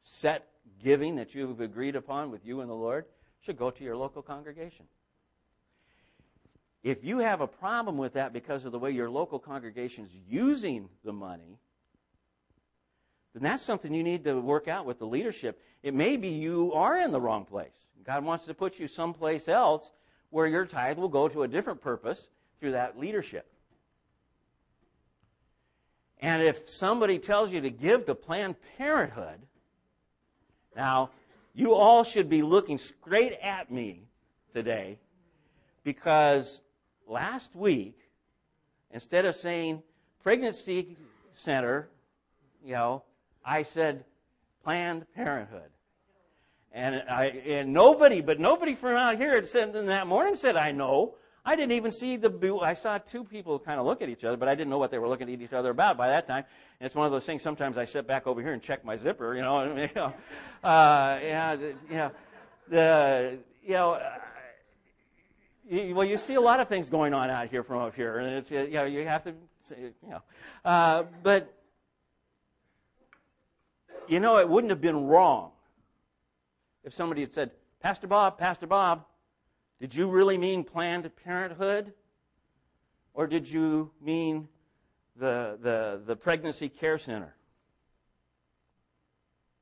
set 0.03 0.49
giving 0.83 1.17
that 1.17 1.35
you've 1.35 1.63
agreed 1.63 1.97
upon 1.97 2.31
with 2.31 2.45
you 2.45 2.61
and 2.61 2.69
the 2.69 2.75
Lord 2.75 3.07
should 3.41 3.57
go 3.57 3.71
to 3.71 3.83
your 3.83 3.97
local 3.97 4.21
congregation. 4.21 4.87
If 6.83 7.05
you 7.05 7.19
have 7.19 7.41
a 7.41 7.47
problem 7.47 7.97
with 7.97 8.15
that 8.15 8.33
because 8.33 8.65
of 8.65 8.73
the 8.73 8.79
way 8.79 8.91
your 8.91 9.09
local 9.09 9.39
congregation 9.39 10.05
is 10.05 10.11
using 10.29 10.89
the 11.05 11.13
money, 11.13 11.59
then 13.35 13.43
that's 13.43 13.63
something 13.63 13.93
you 13.95 14.03
need 14.03 14.25
to 14.25 14.41
work 14.41 14.69
out 14.69 14.85
with 14.85 14.99
the 14.99 15.07
leadership. 15.07 15.61
It 15.83 15.95
may 15.95 16.17
be 16.17 16.29
you 16.29 16.73
are 16.75 16.99
in 16.99 17.13
the 17.13 17.21
wrong 17.21 17.45
place. 17.45 17.73
God 18.05 18.25
wants 18.25 18.45
to 18.47 18.55
put 18.55 18.79
you 18.79 18.89
someplace 18.89 19.49
else 19.49 19.93
where 20.31 20.47
your 20.47 20.67
tithe 20.67 20.99
will 20.99 21.09
go 21.09 21.29
to 21.29 21.43
a 21.43 21.49
different 21.49 21.81
purpose 21.81 22.29
through 22.61 22.73
that 22.73 22.99
leadership. 22.99 23.47
And 26.21 26.43
if 26.43 26.69
somebody 26.69 27.19
tells 27.19 27.53
you 27.53 27.61
to 27.61 27.71
give 27.71 28.07
to 28.07 28.15
Planned 28.15 28.57
Parenthood, 28.77 29.41
now, 30.75 31.11
you 31.55 31.75
all 31.75 32.03
should 32.03 32.29
be 32.29 32.43
looking 32.43 32.79
straight 32.79 33.33
at 33.43 33.71
me 33.71 34.05
today 34.55 34.99
because 35.85 36.63
last 37.07 37.55
week, 37.55 37.99
instead 38.91 39.27
of 39.27 39.35
saying 39.35 39.83
pregnancy 40.23 40.97
center, 41.35 41.89
you 42.65 42.73
know, 42.73 43.03
I 43.45 43.63
said 43.63 44.05
Planned 44.65 45.07
Parenthood. 45.15 45.71
And 46.75 47.03
I 47.09 47.27
and 47.27 47.73
nobody, 47.73 48.23
but 48.23 48.41
nobody 48.41 48.75
from 48.75 48.97
out 48.97 49.19
here 49.19 49.35
had 49.35 49.47
said 49.47 49.77
in 49.77 49.87
that 49.87 50.07
morning 50.07 50.37
said 50.37 50.57
I 50.57 50.73
know. 50.73 51.15
I 51.45 51.57
didn't 51.57 51.73
even 51.73 51.91
see 51.91 52.17
the. 52.17 52.59
I 52.63 52.75
saw 52.75 52.99
two 52.99 53.25
people 53.25 53.59
kind 53.59 53.81
of 53.81 53.85
look 53.85 54.01
at 54.01 54.09
each 54.09 54.25
other, 54.25 54.37
but 54.37 54.49
I 54.49 54.55
didn't 54.55 54.71
know 54.71 54.79
what 54.79 54.91
they 54.91 54.99
were 54.99 55.09
looking 55.09 55.31
at 55.31 55.41
each 55.41 55.53
other 55.53 55.71
about 55.71 55.99
by 55.99 56.07
that 56.07 56.29
time. 56.29 56.45
And 56.79 56.87
it's 56.87 56.95
one 56.95 57.05
of 57.05 57.13
those 57.13 57.27
things. 57.27 57.43
Sometimes 57.43 57.77
I 57.77 57.85
sit 57.85 58.07
back 58.07 58.27
over 58.27 58.41
here 58.41 58.53
and 58.53 58.63
check 58.63 58.85
my 58.85 58.97
zipper. 58.97 59.35
You 59.35 59.43
know, 59.43 59.77
you 59.77 59.89
know, 59.95 60.15
uh, 60.65 61.19
yeah, 61.23 61.57
know, 61.91 62.11
the 62.69 63.39
you 63.65 63.73
know. 63.73 63.93
Uh, 63.95 64.19
well, 65.95 66.05
you 66.05 66.17
see 66.17 66.35
a 66.35 66.41
lot 66.41 66.61
of 66.61 66.69
things 66.69 66.89
going 66.89 67.13
on 67.13 67.29
out 67.29 67.49
here 67.49 67.63
from 67.63 67.83
up 67.83 67.95
here, 67.95 68.19
and 68.19 68.37
it's 68.37 68.51
you 68.51 68.69
know 68.71 68.85
you 68.85 69.07
have 69.07 69.25
to 69.25 69.35
you 69.71 69.93
know, 70.09 70.23
uh, 70.65 71.05
but 71.23 71.53
you 74.09 74.21
know 74.21 74.39
it 74.39 74.49
wouldn't 74.49 74.71
have 74.71 74.81
been 74.81 75.07
wrong 75.07 75.53
if 76.85 76.93
somebody 76.93 77.21
had 77.21 77.33
said, 77.33 77.51
Pastor 77.81 78.07
Bob, 78.07 78.39
Pastor 78.39 78.67
Bob, 78.67 79.05
did 79.81 79.95
you 79.95 80.09
really 80.09 80.39
mean 80.39 80.65
Planned 80.65 81.11
Parenthood? 81.25 81.93
Or 83.15 83.27
did 83.27 83.49
you 83.49 83.91
mean 84.01 84.49
the, 85.17 85.59
the, 85.61 86.01
the 86.07 86.17
Pregnancy 86.17 86.69
Care 86.69 86.99
Center? 86.99 87.35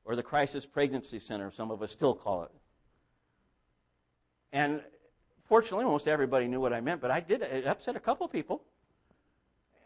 Or 0.05 0.15
the 0.15 0.23
Crisis 0.23 0.65
Pregnancy 0.65 1.19
Center, 1.19 1.51
some 1.51 1.69
of 1.71 1.81
us 1.81 1.91
still 1.91 2.15
call 2.15 2.43
it. 2.43 2.51
And 4.51 4.81
fortunately, 5.45 5.85
almost 5.85 6.07
everybody 6.07 6.47
knew 6.47 6.59
what 6.59 6.73
I 6.73 6.81
meant, 6.81 7.01
but 7.01 7.11
I 7.11 7.19
did. 7.19 7.41
It 7.41 7.65
upset 7.65 7.95
a 7.95 7.99
couple 7.99 8.27
people. 8.27 8.63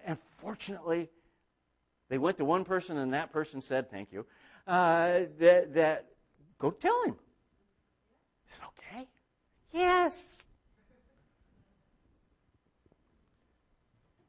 And 0.05 0.17
fortunately, 0.37 1.09
they 2.09 2.17
went 2.17 2.37
to 2.37 2.45
one 2.45 2.63
person, 2.65 2.97
and 2.97 3.13
that 3.13 3.31
person 3.31 3.61
said, 3.61 3.89
Thank 3.89 4.11
you, 4.11 4.25
uh, 4.67 5.19
that, 5.39 5.73
that 5.73 6.05
go 6.57 6.71
tell 6.71 7.03
him. 7.05 7.15
Is 8.49 8.57
it 8.57 8.63
okay? 8.77 9.07
Yes. 9.71 10.43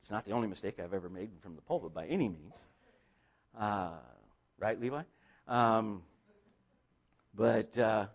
It's 0.03 0.11
not 0.11 0.24
the 0.24 0.32
only 0.32 0.47
mistake 0.47 0.78
I've 0.78 0.95
ever 0.95 1.09
made 1.09 1.30
from 1.41 1.57
the 1.57 1.62
pulpit 1.62 1.93
by 1.93 2.07
any 2.07 2.28
means. 2.28 2.55
Uh, 3.59 3.91
right, 4.59 4.80
Levi? 4.80 5.03
Um, 5.49 6.03
but 7.34 7.76
uh, 7.76 8.07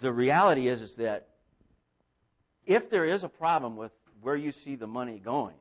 the 0.00 0.12
reality 0.12 0.68
is, 0.68 0.82
is 0.82 0.96
that 0.96 1.28
if 2.66 2.90
there 2.90 3.04
is 3.04 3.24
a 3.24 3.28
problem 3.28 3.76
with 3.76 3.92
where 4.20 4.36
you 4.36 4.52
see 4.52 4.74
the 4.74 4.86
money 4.86 5.18
going, 5.18 5.56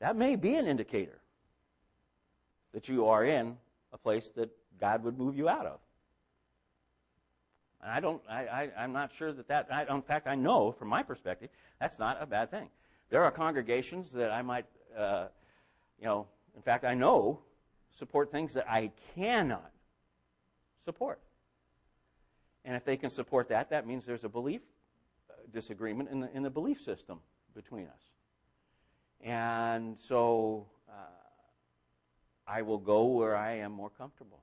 that 0.00 0.16
may 0.16 0.36
be 0.36 0.54
an 0.54 0.66
indicator 0.66 1.19
that 2.72 2.88
you 2.88 3.06
are 3.06 3.24
in 3.24 3.56
a 3.92 3.98
place 3.98 4.30
that 4.36 4.50
God 4.80 5.04
would 5.04 5.18
move 5.18 5.36
you 5.36 5.48
out 5.48 5.66
of. 5.66 5.80
I 7.82 8.00
don't, 8.00 8.20
I, 8.28 8.70
I, 8.76 8.84
am 8.84 8.92
not 8.92 9.12
sure 9.12 9.32
that 9.32 9.48
that, 9.48 9.68
I, 9.72 9.86
in 9.94 10.02
fact, 10.02 10.26
I 10.26 10.34
know 10.34 10.70
from 10.72 10.88
my 10.88 11.02
perspective, 11.02 11.48
that's 11.80 11.98
not 11.98 12.18
a 12.20 12.26
bad 12.26 12.50
thing. 12.50 12.68
There 13.08 13.24
are 13.24 13.30
congregations 13.30 14.12
that 14.12 14.30
I 14.30 14.42
might, 14.42 14.66
uh, 14.96 15.28
you 15.98 16.04
know, 16.04 16.26
in 16.54 16.62
fact, 16.62 16.84
I 16.84 16.94
know 16.94 17.40
support 17.96 18.30
things 18.30 18.52
that 18.54 18.70
I 18.70 18.92
cannot 19.14 19.70
support. 20.84 21.20
And 22.64 22.76
if 22.76 22.84
they 22.84 22.96
can 22.96 23.10
support 23.10 23.48
that, 23.48 23.70
that 23.70 23.86
means 23.86 24.04
there's 24.04 24.24
a 24.24 24.28
belief 24.28 24.60
uh, 25.30 25.34
disagreement 25.52 26.10
in 26.10 26.20
the, 26.20 26.36
in 26.36 26.42
the 26.42 26.50
belief 26.50 26.82
system 26.82 27.20
between 27.54 27.86
us. 27.86 28.02
And 29.22 29.98
so 29.98 30.66
uh, 30.88 30.92
I 32.50 32.62
will 32.62 32.78
go 32.78 33.04
where 33.04 33.36
I 33.36 33.58
am 33.58 33.70
more 33.70 33.90
comfortable 33.90 34.42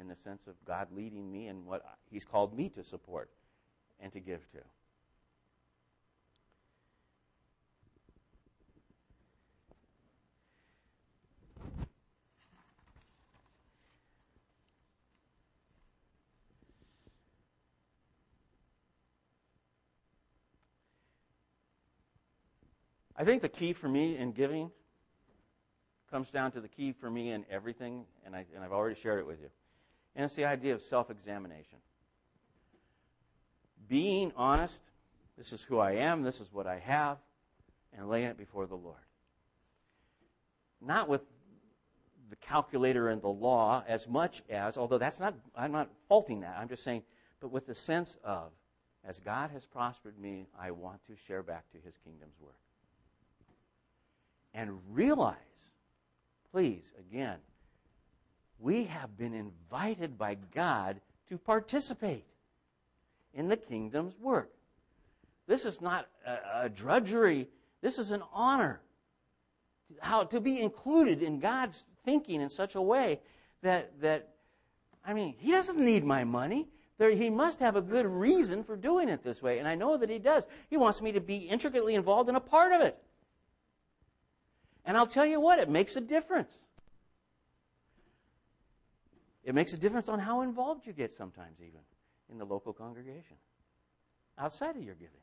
in 0.00 0.08
the 0.08 0.16
sense 0.16 0.48
of 0.48 0.54
God 0.64 0.88
leading 0.90 1.30
me 1.30 1.46
and 1.46 1.64
what 1.64 1.84
He's 2.10 2.24
called 2.24 2.56
me 2.56 2.68
to 2.70 2.82
support 2.82 3.30
and 4.00 4.12
to 4.12 4.18
give 4.18 4.40
to. 4.50 4.58
I 23.16 23.24
think 23.24 23.42
the 23.42 23.48
key 23.48 23.72
for 23.72 23.88
me 23.88 24.16
in 24.16 24.32
giving 24.32 24.72
comes 26.10 26.30
down 26.30 26.52
to 26.52 26.60
the 26.60 26.68
key 26.68 26.92
for 26.92 27.10
me 27.10 27.32
in 27.32 27.44
everything, 27.50 28.04
and, 28.24 28.34
I, 28.34 28.44
and 28.54 28.64
I've 28.64 28.72
already 28.72 28.98
shared 28.98 29.18
it 29.18 29.26
with 29.26 29.40
you. 29.40 29.48
And 30.16 30.24
it's 30.24 30.34
the 30.34 30.44
idea 30.44 30.74
of 30.74 30.82
self 30.82 31.10
examination. 31.10 31.78
Being 33.88 34.32
honest, 34.36 34.82
this 35.36 35.52
is 35.52 35.62
who 35.62 35.78
I 35.78 35.92
am, 35.92 36.22
this 36.22 36.40
is 36.40 36.52
what 36.52 36.66
I 36.66 36.78
have, 36.78 37.18
and 37.96 38.08
laying 38.08 38.26
it 38.26 38.36
before 38.36 38.66
the 38.66 38.74
Lord. 38.76 38.96
Not 40.80 41.08
with 41.08 41.22
the 42.30 42.36
calculator 42.36 43.08
and 43.08 43.22
the 43.22 43.28
law 43.28 43.82
as 43.86 44.06
much 44.06 44.42
as, 44.50 44.76
although 44.76 44.98
that's 44.98 45.20
not, 45.20 45.34
I'm 45.56 45.72
not 45.72 45.88
faulting 46.08 46.40
that, 46.40 46.56
I'm 46.58 46.68
just 46.68 46.84
saying, 46.84 47.02
but 47.40 47.50
with 47.50 47.66
the 47.66 47.74
sense 47.74 48.18
of, 48.22 48.50
as 49.04 49.20
God 49.20 49.50
has 49.52 49.64
prospered 49.64 50.18
me, 50.18 50.46
I 50.58 50.70
want 50.70 51.02
to 51.06 51.14
share 51.26 51.42
back 51.42 51.70
to 51.70 51.78
his 51.78 51.94
kingdom's 52.04 52.38
work 52.40 52.58
and 54.54 54.78
realize, 54.90 55.36
please, 56.52 56.84
again, 56.98 57.38
we 58.58 58.84
have 58.84 59.16
been 59.16 59.34
invited 59.34 60.18
by 60.18 60.36
God 60.54 61.00
to 61.28 61.38
participate 61.38 62.24
in 63.34 63.48
the 63.48 63.56
kingdom's 63.56 64.18
work. 64.18 64.50
This 65.46 65.64
is 65.64 65.80
not 65.80 66.08
a, 66.26 66.64
a 66.64 66.68
drudgery, 66.68 67.48
this 67.80 67.98
is 67.98 68.10
an 68.10 68.22
honor. 68.32 68.80
How 70.00 70.24
to 70.24 70.40
be 70.40 70.60
included 70.60 71.22
in 71.22 71.38
God's 71.38 71.84
thinking 72.04 72.40
in 72.40 72.50
such 72.50 72.74
a 72.74 72.82
way 72.82 73.20
that 73.62 74.00
that 74.00 74.28
I 75.04 75.14
mean, 75.14 75.34
he 75.38 75.50
doesn't 75.50 75.78
need 75.78 76.04
my 76.04 76.24
money. 76.24 76.68
There, 76.98 77.10
he 77.10 77.30
must 77.30 77.60
have 77.60 77.76
a 77.76 77.80
good 77.80 78.04
reason 78.04 78.62
for 78.62 78.76
doing 78.76 79.08
it 79.08 79.22
this 79.22 79.40
way, 79.40 79.58
and 79.58 79.66
I 79.66 79.74
know 79.74 79.96
that 79.96 80.10
he 80.10 80.18
does. 80.18 80.44
He 80.68 80.76
wants 80.76 81.00
me 81.00 81.12
to 81.12 81.20
be 81.20 81.36
intricately 81.36 81.94
involved 81.94 82.28
in 82.28 82.34
a 82.34 82.40
part 82.40 82.72
of 82.72 82.82
it. 82.82 83.00
And 84.88 84.96
I'll 84.96 85.06
tell 85.06 85.26
you 85.26 85.38
what, 85.38 85.58
it 85.58 85.68
makes 85.68 85.96
a 85.96 86.00
difference. 86.00 86.50
It 89.44 89.54
makes 89.54 89.74
a 89.74 89.76
difference 89.76 90.08
on 90.08 90.18
how 90.18 90.40
involved 90.40 90.86
you 90.86 90.94
get 90.94 91.12
sometimes, 91.12 91.60
even 91.60 91.80
in 92.32 92.38
the 92.38 92.46
local 92.46 92.72
congregation, 92.72 93.36
outside 94.38 94.76
of 94.76 94.82
your 94.82 94.94
giving. 94.94 95.20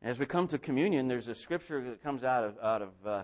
As 0.00 0.18
we 0.18 0.24
come 0.24 0.48
to 0.48 0.58
communion, 0.58 1.06
there's 1.06 1.28
a 1.28 1.34
scripture 1.34 1.82
that 1.82 2.02
comes 2.02 2.24
out 2.24 2.44
of, 2.44 2.58
out 2.62 2.80
of 2.80 3.06
uh, 3.06 3.22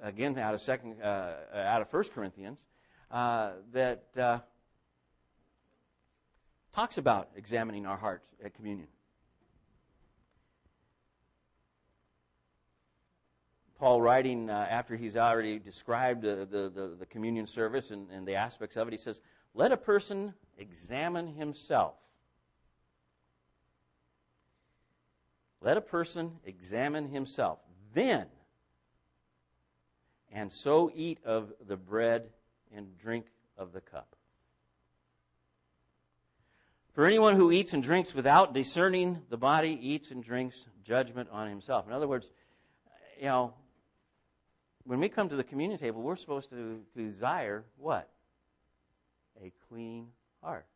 again, 0.00 0.38
out 0.38 0.54
of 0.54 0.60
second, 0.60 1.02
uh, 1.02 1.38
out 1.54 1.82
of 1.82 1.90
First 1.90 2.14
Corinthians, 2.14 2.62
uh, 3.10 3.54
that 3.72 4.04
uh, 4.16 4.38
talks 6.72 6.98
about 6.98 7.30
examining 7.34 7.84
our 7.84 7.96
hearts 7.96 8.28
at 8.44 8.54
communion. 8.54 8.86
Paul, 13.80 14.02
writing 14.02 14.50
uh, 14.50 14.66
after 14.68 14.94
he's 14.94 15.16
already 15.16 15.58
described 15.58 16.20
the, 16.20 16.46
the, 16.50 16.96
the, 16.98 17.06
communion 17.06 17.46
service 17.46 17.90
and, 17.90 18.10
and 18.10 18.28
the 18.28 18.34
aspects 18.34 18.76
of 18.76 18.86
it, 18.86 18.90
he 18.90 18.98
says, 18.98 19.22
Let 19.54 19.72
a 19.72 19.76
person 19.78 20.34
examine 20.58 21.28
himself. 21.28 21.94
Let 25.62 25.78
a 25.78 25.80
person 25.80 26.32
examine 26.44 27.08
himself. 27.08 27.58
Then, 27.94 28.26
and 30.30 30.52
so 30.52 30.92
eat 30.94 31.18
of 31.24 31.50
the 31.66 31.78
bread 31.78 32.28
and 32.76 32.98
drink 32.98 33.24
of 33.56 33.72
the 33.72 33.80
cup. 33.80 34.14
For 36.92 37.06
anyone 37.06 37.36
who 37.36 37.50
eats 37.50 37.72
and 37.72 37.82
drinks 37.82 38.14
without 38.14 38.52
discerning 38.52 39.22
the 39.30 39.38
body 39.38 39.78
eats 39.80 40.10
and 40.10 40.22
drinks 40.22 40.66
judgment 40.84 41.30
on 41.32 41.48
himself. 41.48 41.86
In 41.86 41.94
other 41.94 42.06
words, 42.06 42.26
you 43.18 43.24
know, 43.24 43.54
when 44.84 45.00
we 45.00 45.08
come 45.08 45.28
to 45.28 45.36
the 45.36 45.44
communion 45.44 45.78
table, 45.78 46.02
we're 46.02 46.16
supposed 46.16 46.50
to, 46.50 46.80
to 46.94 47.04
desire 47.04 47.64
what? 47.76 48.08
A 49.42 49.52
clean 49.68 50.08
heart. 50.42 50.66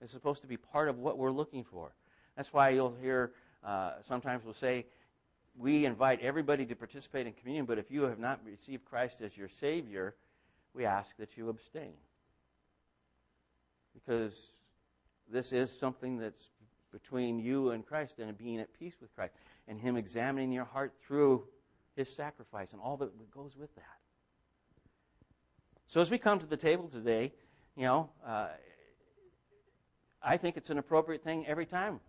It's 0.00 0.12
supposed 0.12 0.42
to 0.42 0.48
be 0.48 0.56
part 0.56 0.88
of 0.88 0.98
what 0.98 1.18
we're 1.18 1.30
looking 1.30 1.64
for. 1.64 1.92
That's 2.36 2.52
why 2.52 2.70
you'll 2.70 2.96
hear 3.00 3.32
uh, 3.64 3.92
sometimes 4.08 4.44
we'll 4.44 4.54
say, 4.54 4.86
we 5.58 5.84
invite 5.84 6.20
everybody 6.22 6.64
to 6.66 6.74
participate 6.74 7.26
in 7.26 7.32
communion, 7.34 7.66
but 7.66 7.78
if 7.78 7.90
you 7.90 8.02
have 8.02 8.18
not 8.18 8.40
received 8.44 8.84
Christ 8.84 9.20
as 9.20 9.36
your 9.36 9.48
Savior, 9.48 10.14
we 10.74 10.86
ask 10.86 11.16
that 11.18 11.36
you 11.36 11.48
abstain. 11.48 11.92
Because 13.92 14.46
this 15.30 15.52
is 15.52 15.70
something 15.70 16.16
that's 16.16 16.48
between 16.92 17.38
you 17.38 17.70
and 17.70 17.84
Christ 17.86 18.18
and 18.18 18.36
being 18.38 18.60
at 18.60 18.72
peace 18.78 18.94
with 19.00 19.14
Christ 19.14 19.34
and 19.68 19.78
Him 19.78 19.96
examining 19.96 20.52
your 20.52 20.64
heart 20.64 20.94
through 21.06 21.44
his 21.96 22.14
sacrifice 22.14 22.72
and 22.72 22.80
all 22.80 22.96
that 22.98 23.30
goes 23.30 23.56
with 23.56 23.74
that. 23.76 23.84
So 25.86 26.00
as 26.00 26.10
we 26.10 26.18
come 26.18 26.38
to 26.38 26.46
the 26.46 26.56
table 26.56 26.88
today, 26.88 27.32
you 27.76 27.84
know, 27.84 28.10
uh, 28.26 28.48
I 30.22 30.36
think 30.36 30.56
it's 30.56 30.70
an 30.70 30.78
appropriate 30.78 31.24
thing 31.24 31.46
every 31.46 31.66
time 31.66 32.00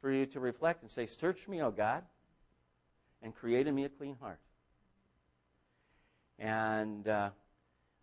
for 0.00 0.10
you 0.10 0.26
to 0.26 0.40
reflect 0.40 0.82
and 0.82 0.90
say, 0.90 1.06
Search 1.06 1.48
me, 1.48 1.62
O 1.62 1.70
God, 1.70 2.02
and 3.22 3.34
create 3.34 3.66
in 3.66 3.74
me 3.74 3.84
a 3.84 3.88
clean 3.88 4.16
heart. 4.20 4.40
And 6.38 7.06
uh, 7.08 7.30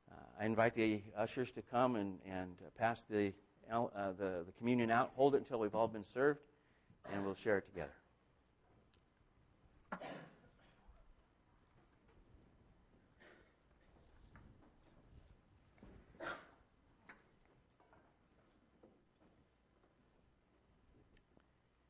uh, 0.09 0.15
I 0.39 0.45
invite 0.45 0.75
the 0.75 1.01
ushers 1.17 1.51
to 1.51 1.61
come 1.61 1.95
and, 1.95 2.19
and 2.25 2.55
pass 2.77 3.03
the, 3.09 3.33
uh, 3.71 3.87
the, 4.17 4.43
the 4.45 4.51
communion 4.57 4.91
out. 4.91 5.11
Hold 5.15 5.35
it 5.35 5.39
until 5.39 5.59
we've 5.59 5.75
all 5.75 5.87
been 5.87 6.05
served, 6.05 6.39
and 7.13 7.25
we'll 7.25 7.35
share 7.35 7.57
it 7.57 7.65
together. 7.67 7.98